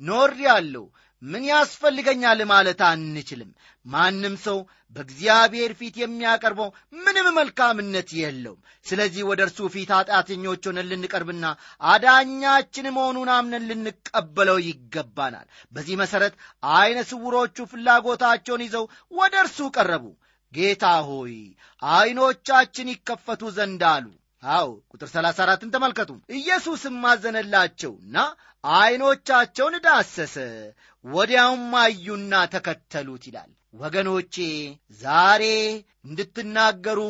ኖሬአለሁ። 0.00 0.84
ምን 1.22 1.42
ያስፈልገኛል 1.48 2.40
ማለት 2.50 2.80
አንችልም። 2.86 3.50
ማንም 3.86 4.34
ሰው 4.44 4.58
በእግዚአብሔር 4.96 5.72
ፊት 5.78 5.94
የሚያቀርበው 6.00 6.68
ምንም 6.98 7.26
መልካምነት 7.36 8.08
የለውም። 8.18 8.58
ስለዚህ 8.86 9.22
ወደ 9.30 9.40
እርሱ 9.46 9.68
ፊት 9.74 9.90
ኃጢአተኞች 9.96 10.66
ሆነን 10.68 10.88
ልንቀርብና 10.92 11.44
አዳኛችን 11.92 12.88
መሆኑን 12.96 13.30
አምነን 13.36 13.68
ልንቀበለው 13.70 14.58
ይገባናል። 14.66 15.46
በዚህ 15.72 15.96
መሠረት 16.02 16.34
ዐይነ 16.72 16.98
ስውሮቹ 17.10 17.66
ፍላጎታቸውን 17.72 18.64
ይዘው 18.66 18.86
ወደ 19.12 19.34
እርሱ 19.44 19.70
ቀረቡ። 19.76 20.04
ጌታ 20.52 20.86
ሆይ 21.06 21.36
ዐይኖቻችን 21.82 22.92
ይከፈቱ 22.92 23.42
ዘንድ 23.56 23.84
አሉ። 23.92 24.06
አዎ 24.42 24.68
ቁጥር 24.92 25.08
34ን 25.12 25.72
ተመልከቱ። 25.74 26.10
ኢየሱስም 26.36 26.96
አዘነላቸውና 27.10 28.16
ዐይኖቻቸውን 28.64 29.74
ዳሰሰ፣ 29.84 30.34
ወዲያውም 31.04 31.72
አዩና 31.80 32.32
ተከተሉት 32.52 33.24
ይላል። 33.28 33.50
ወገኖቼ 33.74 34.34
ዛሬ 35.00 35.42
እንድትናገሩ 36.06 37.00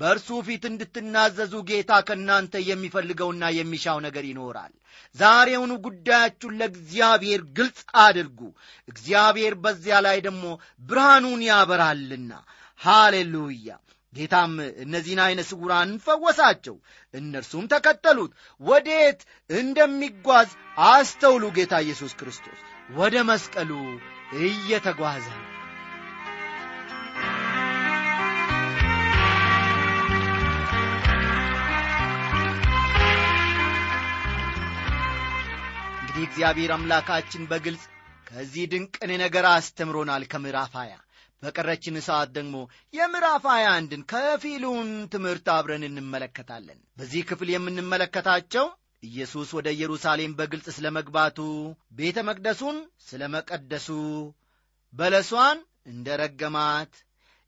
በእርሱ 0.00 0.28
ፊት 0.46 0.64
እንድትናዘዙ 0.70 1.54
ጌታ 1.70 1.92
ከእናንተ 2.08 2.54
የሚፈልገውና 2.68 3.44
የሚሻው 3.56 3.98
ነገር 4.06 4.24
ይኖራል 4.30 4.72
ዛሬውኑ 5.16 5.72
ጉዳያችሁን 5.86 6.58
ለእግዚአብሔር 6.60 7.42
ግልጽ 7.56 7.80
አድርጉ 8.04 8.40
እግዚአብሔር 8.88 9.54
በዚያ 9.64 9.96
ላይ 10.06 10.18
ደግሞ 10.26 10.44
ብርሃኑን 10.82 11.40
ያበራልና 11.48 12.32
ሃሌሉያ 12.80 13.70
ጌታም 14.12 14.52
እነዚህን 14.84 15.20
ዐይነ 15.24 15.40
ስውራን 15.48 15.92
ፈወሳቸው። 16.04 16.76
እነርሱም 17.14 17.64
ተከተሉት። 17.72 18.32
ወዴት 18.60 19.20
እንደሚጓዝ 19.50 20.50
አስተውሉ 20.88 21.44
ጌታ 21.56 21.80
ኢየሱስ 21.84 22.12
ክርስቶስ። 22.20 22.60
ወደ 22.92 23.16
መስቀሉ 23.30 23.70
እየተጓዘ 24.44 25.26
ነው። 25.36 25.48
እንግዲህ 36.02 36.24
እግዚአብሔር 36.28 36.72
አምላካችን 36.74 37.48
በግልጽ 37.50 37.84
ከዚህ 38.28 38.64
ድንቅን 38.72 39.10
ነገር 39.22 39.44
አስተምሮናል 39.50 40.22
ከምዕራፍ 40.32 40.74
ሀያ 40.80 40.92
በቀረችን 41.42 41.96
ሰዓት 42.06 42.30
ደግሞ 42.36 42.56
የምዕራፍ 42.94 43.44
ሀያ 43.52 43.66
አንድን 43.76 44.02
ከፊሉን 44.12 44.90
ትምህርት 45.14 45.48
አብረን 45.54 45.84
እንመለከታለን። 45.88 46.78
በዚህ 46.98 47.22
ክፍል 47.30 47.50
የምንመለከታቸው 47.52 48.66
ኢየሱስ 49.02 49.48
ወደ 49.56 49.68
ኢየሩሳሌም 49.76 50.36
በግልጽ 50.38 50.66
ስለ 50.76 50.88
መግባቱ 50.96 51.38
ቤተ 51.98 52.18
መቅደሱን 52.28 52.76
ስለ 53.08 53.22
መቀደሱ 53.34 53.88
በለሷን 54.92 55.58
እንደ 55.92 56.16
ረገማት 56.20 56.92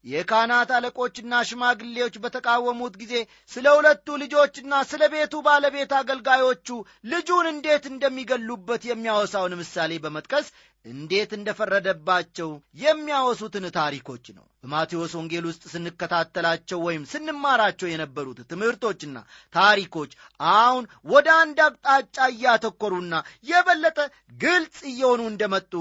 የካህናት 0.05 0.71
አለቆችና 0.77 1.35
ሽማግሌዎች 1.49 2.15
በተቃወሙት 2.23 2.95
ጊዜ 3.03 3.15
ስለ 3.53 3.67
ሁለቱ 3.77 4.17
ልጆችና 4.23 4.83
ስለ 4.91 5.03
ቤቱ 5.15 5.35
ባለቤት 5.47 5.93
አገልጋዮቹ 5.99 6.69
ልጁን 7.13 7.47
እንዴት 7.53 7.85
እንደሚገሉበት 7.93 8.83
የሚያወሳውን 8.91 9.55
ምሳሌ 9.61 9.99
በመጥቀስ 10.05 10.49
እንዴት 10.85 11.31
እንደፈረደባቸው 11.37 12.51
የሚያወሱትን 12.83 13.67
ታሪኮች 13.77 14.25
ነው። 14.37 14.45
በማቴዎስ 14.65 15.13
ወንጌል 15.19 15.45
ውስጥ 15.49 15.63
ስንከታተላቸው 15.73 16.79
ወይም 16.87 17.03
ስንማራቸው 17.11 17.89
የነበሩት 17.91 18.39
ትምህርቶችና 18.51 19.17
ታሪኮች 19.55 20.13
አሁን 20.41 20.85
ወደ 21.07 21.29
አንድ 21.41 21.59
አቅጣጫ 21.67 22.17
እያተኮሩና 22.35 23.15
የበለጠ 23.51 23.99
ግልጽ 24.41 24.79
እየሆኑ 24.93 25.23
እንደመጡ 25.29 25.73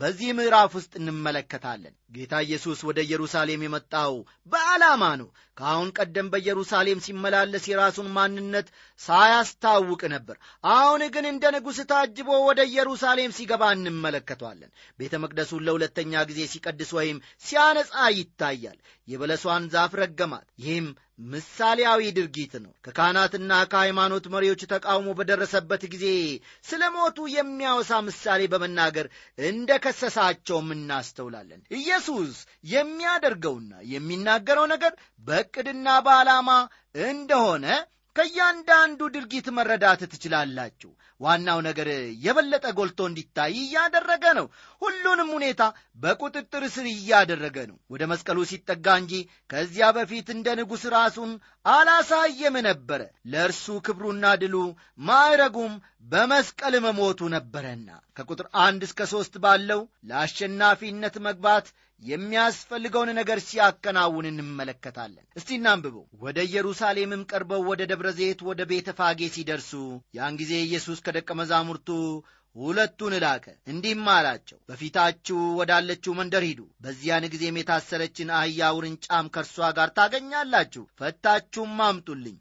በዚህ 0.00 0.30
ምዕራፍ 0.38 0.72
ውስጥ 0.78 0.92
እንመለከታለን። 1.00 1.94
ጌታ 2.14 2.34
ኢየሱስ 2.46 2.80
ወደ 2.88 2.98
ኢየሩሳሌም 3.06 3.64
የመጣው 3.64 4.14
በዓላማ 4.52 5.04
ነው 5.20 5.28
ከአሁን 5.58 5.88
ቀደም 5.96 6.28
በኢየሩሳሌም 6.32 7.02
ሲመላለስ 7.04 7.64
የራሱን 7.68 8.08
ማንነት 8.14 8.68
ሳያስታውቅ 9.00 10.02
ነበር። 10.14 10.36
አሁን 10.72 11.02
ግን 11.14 11.26
እንደ 11.30 11.44
ንጉሥ 11.54 11.78
ታጅቦ 11.90 12.28
ወደ 12.48 12.60
ኢየሩሳሌም 12.70 13.34
ሲገባ 13.38 13.72
እንመለከተዋለን። 13.76 14.70
ቤተ 14.98 15.20
መቅደሱን 15.24 15.64
ለሁለተኛ 15.66 16.22
ጊዜ 16.30 16.40
ሲቀድስ 16.52 16.92
ወይም 16.98 17.18
ሲያነጻ 17.44 17.92
ይታያል። 18.18 18.78
የበለሷን 19.08 19.64
ዛፍ 19.72 19.94
ረገማት። 20.00 20.46
ይህም 20.60 20.88
ምሳሌያዊ 21.18 22.02
ድርጊት 22.16 22.52
ነው። 22.62 22.72
ከካህናትና 22.84 23.52
ከሃይማኖት 23.72 24.24
መሪዎች 24.34 24.62
ተቃውሞ 24.72 25.08
በደረሰበት 25.18 25.82
ጊዜ 25.92 26.06
ስለ 26.64 26.82
ሞቱ 26.94 27.28
የሚያወሳ 27.34 28.00
ምሳሌ 28.08 28.42
በመናገር 28.52 29.06
እንደ 29.44 29.70
ከሰሳቸውም 29.84 30.68
እናስተውላለን። 30.76 31.62
ኢየሱስ 31.78 32.34
የሚያደርገውና 32.74 33.72
የሚናገረው 33.92 34.66
ነገር 34.74 34.94
በዕቅድና 35.26 35.88
በዓላማ 36.06 36.50
እንደሆነ 37.06 37.66
ከእያንዳንዱ 38.16 39.00
ድርጊት 39.14 39.46
መረዳት 39.56 40.00
ትችላላችሁ። 40.12 40.90
ዋናው 41.20 41.58
ነገር 41.66 41.88
የበለጠ 42.24 42.66
ጎልቶ 42.78 43.00
እንዲታይ 43.08 43.54
እያደረገ 43.60 44.24
ነው። 44.38 44.46
ሁሉንም 44.82 45.28
ሁኔታ 45.36 45.62
በቁጥጥር 46.02 46.64
ስር 46.74 46.86
እያደረገ 46.92 47.56
ነው። 47.70 47.76
ወደ 47.92 48.02
መስቀሉ 48.12 48.38
ሲጠጋ 48.50 48.96
እንጂ 49.00 49.12
ከዚያ 49.50 49.88
በፊት 49.96 50.28
እንደ 50.34 50.56
ንጉሥ 50.60 50.84
ራሱን 50.96 51.32
አላሳየም 51.66 52.56
ነበረ። 52.68 53.00
ለእርሱ 53.32 53.66
ክብሩና 53.86 54.34
ድሉ 54.42 54.56
ማዕረጉም 55.02 55.74
በመስቀል 56.12 56.76
መሞቱ 56.86 57.22
ነበረና። 57.34 57.88
ከቁጥር 58.16 58.46
አንድ 58.64 58.82
እስከ 58.88 59.02
ሦስት 59.12 59.34
ባለው 59.44 59.80
ለአሸናፊነት 60.10 61.16
መግባት 61.26 61.66
የሚያስፈልገውን 62.02 63.10
ነገር 63.18 63.38
ሲያከናውን 63.46 64.26
እንመለከታለን። 64.30 65.24
እስቲ 65.36 65.50
እናንብበው 65.58 66.04
ወደ 66.22 66.38
ኢየሩሳሌምም 66.48 67.26
ቀርበው 67.30 67.62
ወደ 67.70 67.82
ደብረ 67.90 68.10
ዘይት 68.18 68.40
ወደ 68.48 68.62
ቤተ 68.70 68.94
ፋጌ 68.98 69.20
ሲደርሱ 69.34 69.72
ያን 70.14 70.38
ጊዜ 70.40 70.52
ኢየሱስ 70.66 71.00
ከደቀ 71.06 71.28
መዛሙርቱ 71.40 71.88
ሁለቱን 72.56 73.14
ላከ። 73.22 73.44
እንዲህም 73.66 74.08
አላቸው 74.14 74.58
በፊታችሁ 74.68 75.38
ወዳለችው 75.58 76.12
መንደር 76.18 76.44
ሂዱ። 76.48 76.60
በዚያን 76.84 77.26
ጊዜም 77.34 77.58
የታሰረችን 77.58 78.32
አህያ 78.38 78.70
ውርንጫም 78.76 79.30
ከእርሷ 79.34 79.70
ጋር 79.78 79.90
ታገኛላችሁ። 79.98 80.84
ፈታችሁም 81.00 81.80
አምጡልኝ 81.86 82.36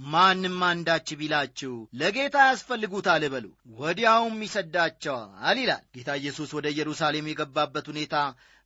ማንም 0.00 0.58
አንዳች 0.66 1.08
ቢላችሁ 1.20 1.72
ለጌታ 1.94 2.36
ያስፈልጉታል 2.46 3.24
በሉ 3.32 3.46
ወዲያውም 3.78 4.38
ይሰዳቸዋል 4.46 5.58
ይላል። 5.62 5.84
ጌታ 5.96 6.10
ኢየሱስ 6.20 6.50
ወደ 6.58 6.66
ኢየሩሳሌም 6.74 7.30
የገባበት 7.30 7.86
ሁኔታ 7.92 8.14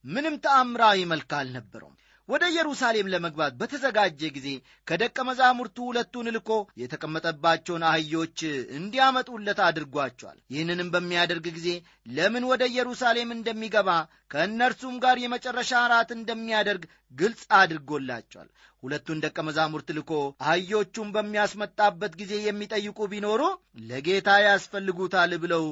ምንም 0.05 0.35
ተአምራዊ 0.45 0.99
መልክ 1.13 1.31
አልነበረውም 1.39 1.97
ወደ 2.29 2.45
ኢየሩሳሌም 2.51 3.11
ለመግባት 3.13 3.53
በተዘጋጀ 3.61 4.21
ጊዜ 4.37 4.49
ከደቀ 4.87 5.17
መዛሙርቱ 5.29 5.77
ሁለቱን 5.89 6.29
ልኮ 6.37 6.51
የተቀመጠባቸውን 6.83 7.83
አህዮች 7.89 8.39
እንዲያመጡለት 8.79 9.59
አድርጓቸዋል። 9.67 10.39
ይህንንም 10.55 10.93
በሚያደርግ 10.95 11.47
ጊዜ 11.57 11.69
ለምን 12.17 12.45
ወደ 12.51 12.63
ኢየሩሳሌም 12.73 13.35
እንደሚገባ 13.37 13.91
ከእነርሱም 14.35 14.97
ጋር 15.05 15.19
የመጨረሻ 15.23 15.73
እራት 15.85 16.13
እንደሚያደርግ 16.17 16.85
ግልጽ 17.15 17.43
አድርጎላቸዋል። 17.59 18.49
ሁለቱን 18.83 19.21
ደቀ 19.25 19.39
መዛሙርት 19.47 19.91
ልኮ 19.99 20.11
አህዮቹን 20.45 21.11
በሚያስመጣበት 21.15 22.15
ጊዜ 22.21 22.33
የሚጠይቁ 22.47 22.99
ቢኖሩ 23.13 23.43
ለጌታ 23.85 24.31
ያስፈልጉታል 24.47 25.35
ብለው 25.45 25.65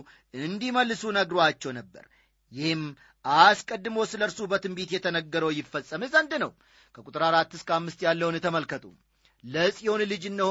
እንዲመልሱ 0.43 1.05
ነግሯቸው 1.19 1.73
ነበር። 1.79 2.05
ይህም 2.53 2.83
አስቀድሞ 3.25 3.97
ስለ 4.11 4.23
እርሱ 4.29 4.41
በትንቢት 4.51 4.91
የተነገረው 4.95 5.51
ይፈጸም 5.57 6.05
ዘንድ 6.13 6.33
ነው። 6.43 6.51
ከቁጥር 6.95 7.23
አራት 7.29 7.53
እስከ 7.59 7.69
አምስት 7.77 8.01
ያለውን 8.07 8.39
ተመልከቱ። 8.47 8.85
ለጽዮን 9.45 10.03
ልጅ 10.11 10.25
እነሆ 10.31 10.51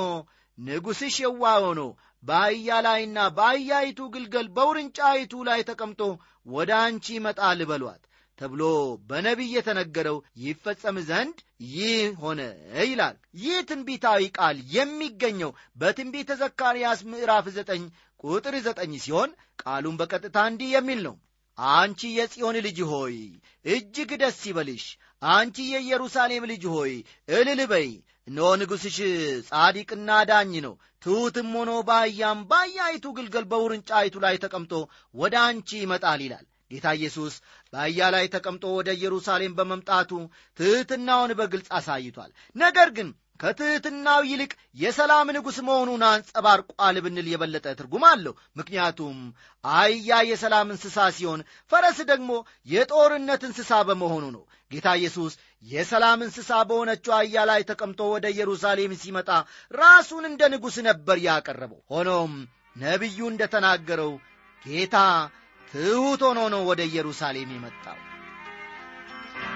ንጉሥሽ 0.58 1.16
የዋ 1.24 1.44
ሆኖ 1.66 1.82
በአህያ 2.24 2.70
ላይና 2.86 3.20
በአህያይቱ 3.38 4.00
ግልገል 4.14 4.48
በውርንጫይቱ 4.56 5.34
ላይ 5.48 5.62
ተቀምጦ 5.70 6.02
ወደ 6.48 6.72
አንቺ 6.82 7.06
ይመጣል 7.16 7.62
በሏት 7.70 8.02
ተብሎ 8.40 8.64
በነቢይ 9.10 9.52
የተነገረው 9.56 10.18
ይፈጸም 10.44 10.98
ዘንድ 11.10 11.38
ይህ 11.72 12.06
ሆነ 12.22 12.40
ይላል። 12.84 13.16
ይህ 13.42 13.58
ትንቢታዊ 13.70 14.22
ቃል 14.38 14.58
የሚገኘው 14.76 15.52
በትንቢተ 15.82 16.38
ዘካርያስ 16.42 17.02
ምዕራፍ 17.12 17.48
ዘጠኝ 17.58 17.84
ቁጥር 18.24 18.56
ዘጠኝ 18.66 18.94
ሲሆን 19.04 19.30
ቃሉን 19.64 20.00
በቀጥታ 20.02 20.38
እንዲህ 20.52 20.72
የሚል 20.76 21.00
ነው 21.08 21.16
አንቺ 21.72 22.02
የጽዮን 22.14 22.58
ልጅ 22.66 22.80
ሆይ 22.92 23.16
እጅግ 23.66 24.12
ደስ 24.22 24.40
ይበልሽ። 24.50 24.86
አንቺ 25.32 25.58
የኢየሩሳሌም 25.72 26.44
ልጅ 26.52 26.64
ሆይ 26.74 26.94
እልል 27.32 27.62
በይ። 27.72 27.90
ንጉሥሽ 28.28 28.98
ጻዲቅና 29.48 30.10
ዳኝ 30.30 30.54
ነው። 30.66 30.74
ትሑትም 31.02 31.50
ሆኖ 31.58 31.72
በአህያም 31.88 32.40
በአህያይቱ 32.50 33.06
ግልገል 33.18 33.46
በውርንጫይቱ 33.52 34.16
ላይ 34.26 34.36
ተቀምጦ 34.44 34.74
ወደ 35.16 35.36
አንቺ 35.48 35.70
ይመጣል 35.82 36.22
ይላል። 36.26 36.46
ጌታ 36.72 36.88
ኢየሱስ 36.98 37.34
በአህያ 37.74 38.10
ላይ 38.16 38.26
ተቀምጦ 38.36 38.66
ወደ 38.78 38.90
ኢየሩሳሌም 38.98 39.56
በመምጣቱ 39.58 40.12
ትሕትናውን 40.60 41.32
በግልጽ 41.40 41.70
አሳይቷል። 41.78 42.32
ነገር 42.56 42.90
ግን 42.98 43.10
ከትሕትናው 43.42 44.22
ይልቅ 44.30 44.52
የሰላም 44.78 45.30
ንጉሥ 45.36 45.58
መሆኑን 45.68 46.04
አንጸባርቋል 46.10 46.98
ብንል 47.06 47.28
የበለጠ 47.32 47.68
ትርጉም 47.80 48.04
አለው። 48.10 48.34
ምክንያቱም 48.60 49.18
አህያ 49.64 50.20
የሰላም 50.30 50.72
እንስሳ 50.74 51.08
ሲሆን 51.16 51.42
ፈረስ 51.72 52.00
ደግሞ 52.12 52.32
የጦርነት 52.68 53.44
እንስሳ 53.50 53.82
በመሆኑ 53.90 54.26
ነው። 54.36 54.44
ጌታ 54.72 54.88
ኢየሱስ 55.00 55.34
የሰላም 55.66 56.20
እንስሳ 56.26 56.52
በሆነችው 56.70 57.14
አህያ 57.18 57.46
ላይ 57.50 57.62
ተቀምጦ 57.70 58.02
ወደ 58.14 58.28
ኢየሩሳሌም 58.34 58.94
ሲመጣ 59.02 59.30
ራሱን 59.74 60.24
እንደ 60.30 60.42
ንጉሥ 60.54 60.78
ነበር 60.90 61.18
ያቀረበው። 61.28 61.82
ሆኖም 61.94 62.34
ነቢዩ 62.78 63.20
እንደ 63.32 63.44
ተናገረው 63.54 64.14
ጌታ 64.62 64.98
ትሑት 65.68 66.22
ሆኖ 66.28 66.40
ነው 66.54 66.64
ወደ 66.70 66.82
ኢየሩሳሌም 66.90 67.52
የመጣው። 67.56 68.00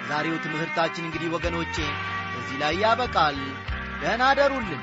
ዛሬው 0.10 0.36
ትምህርታችን 0.43 1.08
እንግዲህ 1.08 1.30
ወገኖቼ 1.34 1.76
በዚህ 2.34 2.58
ላይ 2.62 2.76
ያበቃል 2.84 3.38
ደህና 4.06 4.24
አደሩልን 4.32 4.82